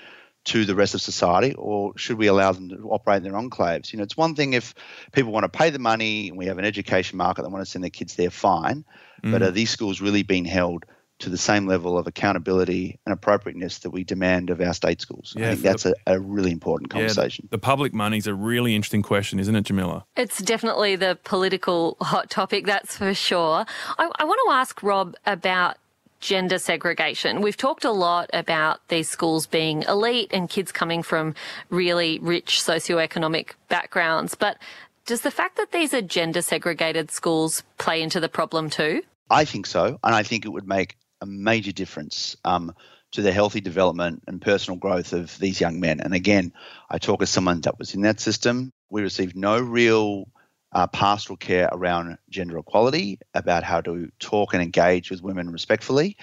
to 0.46 0.64
the 0.64 0.76
rest 0.76 0.94
of 0.94 1.00
society, 1.00 1.54
or 1.54 1.92
should 1.98 2.18
we 2.18 2.28
allow 2.28 2.52
them 2.52 2.68
to 2.68 2.76
operate 2.90 3.18
in 3.18 3.24
their 3.24 3.32
enclaves? 3.32 3.92
You 3.92 3.96
know, 3.96 4.04
it's 4.04 4.16
one 4.16 4.36
thing 4.36 4.52
if 4.52 4.74
people 5.12 5.32
want 5.32 5.42
to 5.42 5.48
pay 5.48 5.70
the 5.70 5.80
money 5.80 6.28
and 6.28 6.38
we 6.38 6.46
have 6.46 6.58
an 6.58 6.64
education 6.64 7.18
market 7.18 7.42
that 7.42 7.50
want 7.50 7.64
to 7.64 7.70
send 7.70 7.82
their 7.82 7.90
kids 7.90 8.14
there, 8.14 8.30
fine. 8.30 8.84
Mm. 9.24 9.32
But 9.32 9.42
are 9.42 9.50
these 9.50 9.70
schools 9.70 10.00
really 10.00 10.22
being 10.22 10.44
held 10.44 10.84
to 11.18 11.30
the 11.30 11.38
same 11.38 11.66
level 11.66 11.96
of 11.96 12.06
accountability 12.06 12.98
and 13.06 13.12
appropriateness 13.12 13.78
that 13.78 13.90
we 13.90 14.04
demand 14.04 14.50
of 14.50 14.60
our 14.60 14.74
state 14.74 15.00
schools? 15.00 15.34
Yeah, 15.36 15.46
I 15.46 15.50
think 15.52 15.62
that's 15.62 15.82
the, 15.84 15.94
a, 16.06 16.16
a, 16.16 16.20
really 16.20 16.50
important 16.50 16.90
conversation. 16.90 17.46
Yeah, 17.46 17.52
the 17.52 17.58
public 17.58 17.94
money 17.94 18.18
is 18.18 18.26
a 18.26 18.34
really 18.34 18.74
interesting 18.74 19.02
question, 19.02 19.38
isn't 19.38 19.54
it, 19.54 19.62
Jamila? 19.62 20.04
It's 20.16 20.42
definitely 20.42 20.96
the 20.96 21.18
political 21.24 21.96
hot 22.00 22.28
topic, 22.28 22.66
that's 22.66 22.96
for 22.98 23.14
sure. 23.14 23.64
I, 23.98 24.10
I 24.18 24.24
want 24.24 24.40
to 24.46 24.52
ask 24.52 24.82
Rob 24.82 25.14
about 25.24 25.78
gender 26.20 26.58
segregation. 26.58 27.40
We've 27.40 27.56
talked 27.56 27.84
a 27.84 27.92
lot 27.92 28.30
about 28.32 28.86
these 28.88 29.08
schools 29.08 29.46
being 29.46 29.82
elite 29.82 30.30
and 30.32 30.48
kids 30.48 30.72
coming 30.72 31.02
from 31.02 31.34
really 31.70 32.18
rich 32.18 32.60
socioeconomic 32.60 33.50
backgrounds, 33.68 34.34
but 34.34 34.58
does 35.06 35.20
the 35.20 35.30
fact 35.30 35.56
that 35.56 35.72
these 35.72 35.94
are 35.94 36.02
gender 36.02 36.42
segregated 36.42 37.10
schools 37.10 37.62
play 37.78 38.02
into 38.02 38.18
the 38.18 38.28
problem 38.28 38.68
too? 38.70 39.02
I 39.30 39.44
think 39.44 39.66
so, 39.66 39.98
and 40.02 40.14
I 40.14 40.22
think 40.22 40.44
it 40.44 40.48
would 40.48 40.66
make 40.66 40.96
a 41.26 41.30
major 41.30 41.72
difference 41.72 42.36
um, 42.44 42.74
to 43.12 43.22
the 43.22 43.32
healthy 43.32 43.60
development 43.60 44.22
and 44.26 44.40
personal 44.40 44.78
growth 44.78 45.12
of 45.12 45.38
these 45.38 45.60
young 45.60 45.80
men. 45.80 46.00
And 46.00 46.14
again, 46.14 46.52
I 46.90 46.98
talk 46.98 47.22
as 47.22 47.30
someone 47.30 47.60
that 47.62 47.78
was 47.78 47.94
in 47.94 48.02
that 48.02 48.20
system. 48.20 48.72
We 48.90 49.02
received 49.02 49.36
no 49.36 49.58
real 49.60 50.28
uh, 50.72 50.86
pastoral 50.86 51.36
care 51.36 51.68
around 51.72 52.18
gender 52.28 52.58
equality, 52.58 53.18
about 53.34 53.62
how 53.62 53.80
to 53.80 54.10
talk 54.18 54.54
and 54.54 54.62
engage 54.62 55.10
with 55.10 55.22
women 55.22 55.50
respectfully. 55.50 56.16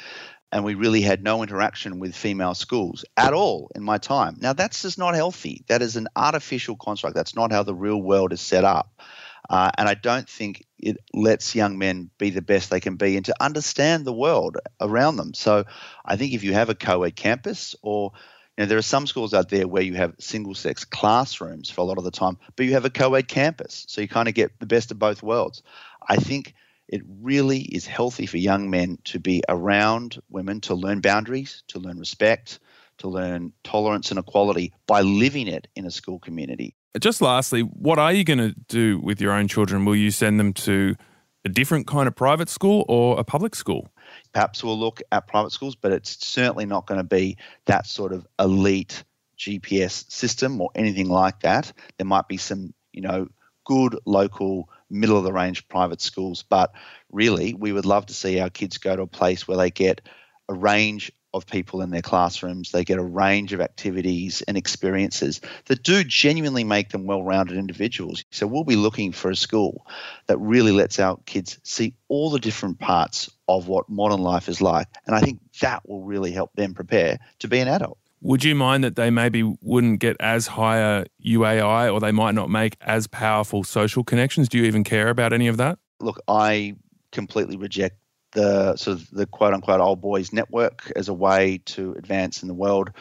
And 0.52 0.64
we 0.64 0.76
really 0.76 1.02
had 1.02 1.24
no 1.24 1.42
interaction 1.42 2.00
with 2.00 2.16
female 2.16 2.54
schools 2.54 3.04
at 3.18 3.34
all 3.34 3.72
in 3.74 3.82
my 3.82 3.98
time. 3.98 4.38
Now, 4.40 4.54
that's 4.54 4.84
just 4.84 5.00
not 5.00 5.16
healthy. 5.16 5.64
That 5.68 5.82
is 5.82 5.96
an 5.96 6.08
artificial 6.16 6.76
construct. 6.76 7.16
That's 7.16 7.36
not 7.36 7.52
how 7.52 7.64
the 7.64 7.74
real 7.74 8.02
world 8.02 8.32
is 8.34 8.42
set 8.42 8.64
up. 8.64 9.02
Uh, 9.50 9.72
and 9.78 9.90
I 9.90 9.94
don't 9.94 10.28
think 10.28 10.66
it 10.80 10.98
lets 11.14 11.56
young 11.56 11.78
men 11.78 12.10
be 12.18 12.30
the 12.30 12.42
best 12.42 12.70
they 12.70 12.80
can 12.80 12.96
be 12.96 13.16
and 13.16 13.26
to 13.26 13.36
understand 13.40 14.06
the 14.06 14.14
world 14.14 14.58
around 14.80 15.18
them. 15.18 15.34
So 15.34 15.66
I 16.06 16.16
think 16.16 16.34
if 16.34 16.44
you 16.44 16.54
have 16.54 16.70
a 16.70 16.76
co 16.76 17.04
ed 17.04 17.16
campus 17.16 17.76
or 17.82 18.12
you 18.58 18.64
know, 18.64 18.68
there 18.68 18.78
are 18.78 18.84
some 18.84 19.08
schools 19.08 19.34
out 19.34 19.50
there 19.50 19.68
where 19.68 19.82
you 19.82 19.96
have 19.96 20.16
single 20.20 20.54
sex 20.54 20.86
classrooms 20.86 21.70
for 21.70 21.82
a 21.82 21.86
lot 21.86 21.98
of 21.98 22.04
the 22.04 22.12
time, 22.12 22.38
but 22.56 22.66
you 22.66 22.74
have 22.74 22.86
a 22.86 22.90
co 22.90 23.16
ed 23.16 23.28
campus. 23.28 23.86
So 23.88 24.02
you 24.02 24.08
kind 24.08 24.28
of 24.28 24.34
get 24.34 24.60
the 24.60 24.66
best 24.66 24.92
of 24.92 25.00
both 25.00 25.24
worlds. 25.24 25.64
I 26.08 26.18
think 26.18 26.54
it 26.88 27.02
really 27.22 27.60
is 27.62 27.88
healthy 27.88 28.26
for 28.26 28.38
young 28.38 28.70
men 28.70 29.00
to 29.06 29.20
be 29.20 29.42
around 29.50 30.22
women 30.30 30.62
to 30.62 30.76
learn 30.76 31.02
boundaries, 31.02 31.64
to 31.70 31.80
learn 31.80 31.98
respect, 31.98 32.60
to 33.00 33.08
learn 33.10 33.54
tolerance 33.64 34.12
and 34.12 34.20
equality 34.20 34.74
by 34.86 35.02
living 35.02 35.48
it 35.48 35.68
in 35.76 35.86
a 35.86 35.92
school 35.92 36.20
community. 36.20 36.76
Just 37.00 37.22
lastly, 37.22 37.62
what 37.62 37.98
are 37.98 38.14
you 38.14 38.24
going 38.24 38.40
to 38.40 38.54
do 38.68 39.00
with 39.00 39.20
your 39.20 39.32
own 39.32 39.48
children? 39.48 39.86
Will 39.86 39.96
you 39.96 40.12
send 40.12 40.40
them 40.40 40.54
to 40.54 40.96
a 41.44 41.50
different 41.50 41.88
kind 41.88 42.08
of 42.08 42.16
private 42.16 42.50
school 42.50 42.86
or 42.88 43.20
a 43.20 43.24
public 43.24 43.56
school? 43.56 43.90
Perhaps 44.32 44.64
we'll 44.64 44.80
look 44.80 45.02
at 45.12 45.28
private 45.28 45.52
schools, 45.52 45.76
but 45.76 45.92
it's 45.92 46.26
certainly 46.26 46.66
not 46.66 46.86
going 46.86 47.00
to 47.00 47.04
be 47.04 47.38
that 47.66 47.88
sort 47.88 48.14
of 48.14 48.28
elite 48.40 49.04
GPS 49.38 50.12
system 50.12 50.62
or 50.62 50.70
anything 50.76 51.10
like 51.10 51.40
that. 51.42 51.74
There 51.98 52.06
might 52.06 52.28
be 52.28 52.38
some, 52.38 52.74
you 52.92 53.02
know, 53.02 53.28
good 53.66 53.98
local 54.06 54.70
middle 54.90 55.18
of 55.18 55.24
the 55.24 55.34
range 55.34 55.68
private 55.68 56.02
schools, 56.02 56.44
but 56.48 56.74
really 57.12 57.54
we 57.54 57.72
would 57.72 57.86
love 57.86 58.06
to 58.08 58.14
see 58.14 58.40
our 58.40 58.50
kids 58.50 58.78
go 58.78 58.96
to 58.96 59.04
a 59.04 59.08
place 59.08 59.48
where 59.48 59.58
they 59.58 59.72
get 59.72 60.02
a 60.50 60.54
range 60.54 61.12
of 61.34 61.46
people 61.46 61.82
in 61.82 61.90
their 61.90 62.02
classrooms. 62.02 62.72
They 62.72 62.84
get 62.84 63.00
a 63.00 63.04
range 63.04 63.54
of 63.54 63.62
activities 63.62 64.42
and 64.48 64.58
experiences 64.58 65.42
that 65.66 65.84
do 65.84 66.04
genuinely 66.04 66.64
make 66.64 66.90
them 66.90 67.06
well 67.06 67.24
rounded 67.24 67.58
individuals. 67.58 68.24
So 68.32 68.48
we'll 68.48 68.64
be 68.64 68.76
looking 68.76 69.12
for 69.12 69.32
a 69.32 69.36
school 69.36 69.86
that 70.28 70.38
really 70.38 70.72
lets 70.72 71.00
our 71.00 71.18
kids 71.26 71.60
see 71.64 71.96
all 72.08 72.30
the 72.30 72.40
different 72.40 72.80
parts 72.80 73.30
of 73.48 73.68
what 73.68 73.90
modern 73.90 74.22
life 74.22 74.48
is 74.50 74.62
like. 74.62 74.88
And 75.06 75.16
I 75.16 75.22
think 75.22 75.40
that 75.62 75.88
will 75.88 76.04
really 76.04 76.32
help 76.32 76.54
them 76.56 76.74
prepare 76.74 77.20
to 77.40 77.48
be 77.48 77.60
an 77.60 77.68
adult. 77.68 77.98
Would 78.22 78.46
you 78.46 78.56
mind 78.56 78.86
that 78.86 78.96
they 78.96 79.10
maybe 79.10 79.44
wouldn't 79.62 80.00
get 80.00 80.16
as 80.22 80.48
higher 80.48 81.06
UAI 81.26 81.92
or 81.92 82.00
they 82.00 82.14
might 82.14 82.34
not 82.34 82.50
make 82.50 82.78
as 82.80 83.06
powerful 83.06 83.66
social 83.66 84.04
connections? 84.04 84.48
Do 84.48 84.58
you 84.58 84.64
even 84.64 84.86
care 84.86 85.10
about 85.10 85.34
any 85.34 85.48
of 85.48 85.58
that? 85.58 85.78
Look, 86.00 86.22
I 86.28 86.76
completely 87.12 87.58
reject 87.58 87.98
the 88.34 88.76
sort 88.76 88.98
of 88.98 89.10
the 89.12 89.26
quote 89.26 89.54
unquote 89.54 89.80
old 89.80 90.02
boys 90.02 90.34
network 90.34 90.92
as 90.96 91.10
a 91.10 91.14
way 91.14 91.60
to 91.66 91.94
advance 91.94 92.42
in 92.42 92.48
the 92.48 92.54
world. 92.54 92.92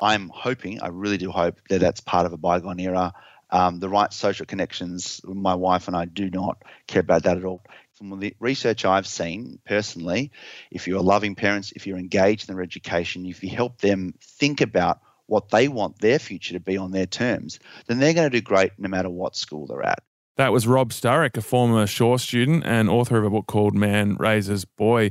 I'm 0.00 0.30
hoping, 0.32 0.80
I 0.82 0.88
really 0.88 1.18
do 1.18 1.30
hope 1.30 1.60
that 1.68 1.80
that's 1.80 2.00
part 2.00 2.26
of 2.26 2.32
a 2.32 2.36
bygone 2.36 2.80
era. 2.80 3.12
Um, 3.50 3.80
the 3.80 3.88
right 3.88 4.10
social 4.12 4.46
connections, 4.46 5.20
my 5.24 5.54
wife 5.54 5.86
and 5.86 5.96
I 5.96 6.06
do 6.06 6.30
not 6.30 6.62
care 6.86 7.00
about 7.00 7.24
that 7.24 7.36
at 7.36 7.44
all. 7.44 7.62
From 7.98 8.18
the 8.18 8.34
research 8.40 8.84
I've 8.84 9.06
seen 9.06 9.58
personally, 9.66 10.32
if 10.70 10.88
you're 10.88 11.02
loving 11.02 11.34
parents, 11.34 11.72
if 11.72 11.86
you're 11.86 11.98
engaged 11.98 12.48
in 12.48 12.54
their 12.54 12.64
education, 12.64 13.26
if 13.26 13.44
you 13.44 13.50
help 13.50 13.78
them 13.78 14.14
think 14.20 14.62
about 14.62 15.00
what 15.26 15.50
they 15.50 15.68
want 15.68 15.98
their 15.98 16.18
future 16.18 16.54
to 16.54 16.60
be 16.60 16.78
on 16.78 16.90
their 16.90 17.06
terms, 17.06 17.58
then 17.86 17.98
they're 17.98 18.14
going 18.14 18.30
to 18.30 18.38
do 18.38 18.42
great 18.42 18.72
no 18.78 18.88
matter 18.88 19.10
what 19.10 19.36
school 19.36 19.66
they're 19.66 19.86
at. 19.86 20.02
That 20.36 20.52
was 20.52 20.66
Rob 20.66 20.90
Sturrock, 20.90 21.36
a 21.36 21.42
former 21.42 21.86
Shore 21.86 22.18
student 22.18 22.64
and 22.64 22.88
author 22.88 23.18
of 23.18 23.24
a 23.24 23.30
book 23.30 23.46
called 23.46 23.74
Man 23.74 24.16
Raises 24.18 24.64
Boy. 24.64 25.10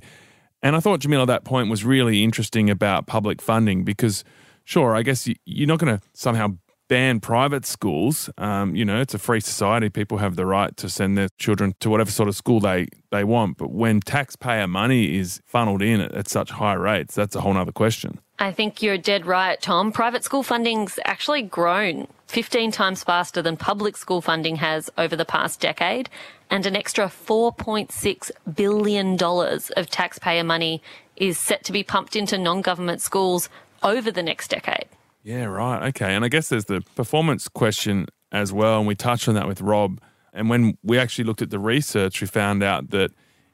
And 0.64 0.76
I 0.76 0.80
thought 0.80 1.00
Jamila, 1.00 1.26
that 1.28 1.44
point 1.44 1.70
was 1.70 1.86
really 1.86 2.24
interesting 2.24 2.70
about 2.70 3.08
public 3.08 3.42
funding 3.42 3.84
because, 3.84 4.24
sure, 4.64 4.96
I 4.96 5.04
guess 5.04 5.28
you're 5.46 5.68
not 5.68 5.80
going 5.80 5.98
to 5.98 6.04
somehow 6.14 6.58
ban 6.88 7.20
private 7.20 7.66
schools. 7.66 8.30
Um, 8.38 8.76
you 8.76 8.84
know, 8.84 9.00
it's 9.00 9.14
a 9.14 9.18
free 9.18 9.40
society. 9.40 9.90
People 9.90 10.18
have 10.18 10.36
the 10.36 10.46
right 10.46 10.76
to 10.76 10.90
send 10.90 11.18
their 11.18 11.30
children 11.38 11.74
to 11.80 11.90
whatever 11.90 12.12
sort 12.12 12.28
of 12.28 12.36
school 12.36 12.60
they, 12.60 12.88
they 13.12 13.24
want. 13.24 13.58
But 13.58 13.72
when 13.72 14.02
taxpayer 14.02 14.68
money 14.68 15.18
is 15.18 15.40
funneled 15.46 15.82
in 15.82 16.02
at, 16.02 16.12
at 16.14 16.28
such 16.28 16.52
high 16.52 16.74
rates, 16.74 17.16
that's 17.16 17.36
a 17.36 17.42
whole 17.42 17.56
other 17.56 17.72
question. 17.72 18.20
I 18.40 18.52
think 18.52 18.82
you're 18.82 18.98
dead 18.98 19.26
right, 19.26 19.62
Tom. 19.62 19.92
Private 19.92 20.24
school 20.24 20.44
funding's 20.44 21.00
actually 21.06 21.44
grown 21.44 22.08
15 22.32 22.72
times 22.72 23.04
faster 23.04 23.42
than 23.42 23.58
public 23.58 23.98
school 23.98 24.22
funding 24.22 24.56
has 24.56 24.90
over 24.98 25.18
the 25.18 25.26
past 25.26 25.60
decade, 25.60 26.10
and 26.50 26.66
an 26.66 26.78
extra 26.78 27.08
$4.6 27.08 28.32
billion 28.56 29.22
of 29.22 29.90
taxpayer 29.90 30.44
money 30.44 30.82
is 31.18 31.38
set 31.38 31.66
to 31.66 31.74
be 31.74 31.84
pumped 31.84 32.16
into 32.16 32.38
non 32.38 32.62
government 32.62 33.02
schools 33.02 33.50
over 33.84 34.12
the 34.12 34.24
next 34.24 34.50
decade. 34.50 34.86
Yeah, 35.24 35.44
right. 35.44 35.90
Okay. 35.90 36.16
And 36.16 36.24
I 36.24 36.30
guess 36.30 36.48
there's 36.48 36.66
the 36.66 36.80
performance 36.96 37.50
question 37.50 38.08
as 38.32 38.54
well. 38.54 38.80
And 38.80 38.88
we 38.88 38.96
touched 38.96 39.28
on 39.28 39.36
that 39.36 39.48
with 39.48 39.60
Rob. 39.60 40.00
And 40.34 40.50
when 40.50 40.78
we 40.84 40.98
actually 40.98 41.26
looked 41.26 41.42
at 41.42 41.50
the 41.50 41.60
research, 41.60 42.22
we 42.22 42.28
found 42.28 42.64
out 42.64 42.92
that 42.92 43.12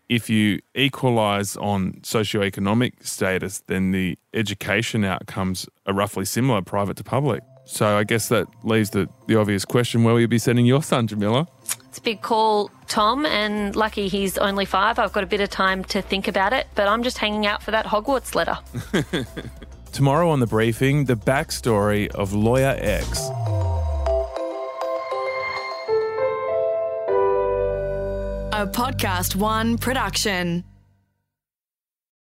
if 0.08 0.30
you 0.30 0.62
equalise 0.76 1.58
on 1.58 1.94
socioeconomic 2.04 3.04
status, 3.04 3.64
then 3.66 3.90
the 3.90 4.20
education 4.36 5.04
outcomes 5.04 5.68
are 5.88 5.96
roughly 5.96 6.26
similar, 6.26 6.62
private 6.62 6.96
to 6.98 7.04
public. 7.04 7.42
So 7.68 7.98
I 7.98 8.06
guess 8.06 8.30
that 8.30 8.48
leaves 8.64 8.92
the, 8.92 9.10
the 9.28 9.38
obvious 9.38 9.66
question 9.66 10.04
where 10.04 10.14
will 10.14 10.22
you 10.22 10.28
be 10.28 10.40
sending 10.40 10.66
your 10.66 10.82
son, 10.82 11.06
Jamila? 11.06 11.48
It's 11.90 11.98
a 11.98 12.02
big 12.02 12.22
call, 12.22 12.72
Tom, 12.88 13.26
and 13.26 13.76
lucky 13.76 14.08
he's 14.08 14.38
only 14.38 14.64
five. 14.66 14.98
I've 15.00 15.12
got 15.12 15.24
a 15.24 15.28
bit 15.28 15.42
of 15.42 15.50
time 15.50 15.84
to 15.86 16.02
think 16.02 16.28
about 16.28 16.54
it, 16.54 16.68
but 16.76 16.88
I'm 16.88 17.04
just 17.04 17.18
hanging 17.18 17.46
out 17.46 17.62
for 17.62 17.72
that 17.72 17.86
Hogwarts 17.86 18.36
letter. 18.36 18.58
Tomorrow 19.92 20.30
on 20.30 20.40
the 20.40 20.48
briefing, 20.48 21.06
the 21.06 21.16
backstory 21.16 22.08
of 22.10 22.34
Lawyer 22.34 22.76
X. 22.80 23.30
A 28.54 28.66
Podcast 28.66 29.36
One 29.36 29.78
production. 29.78 30.64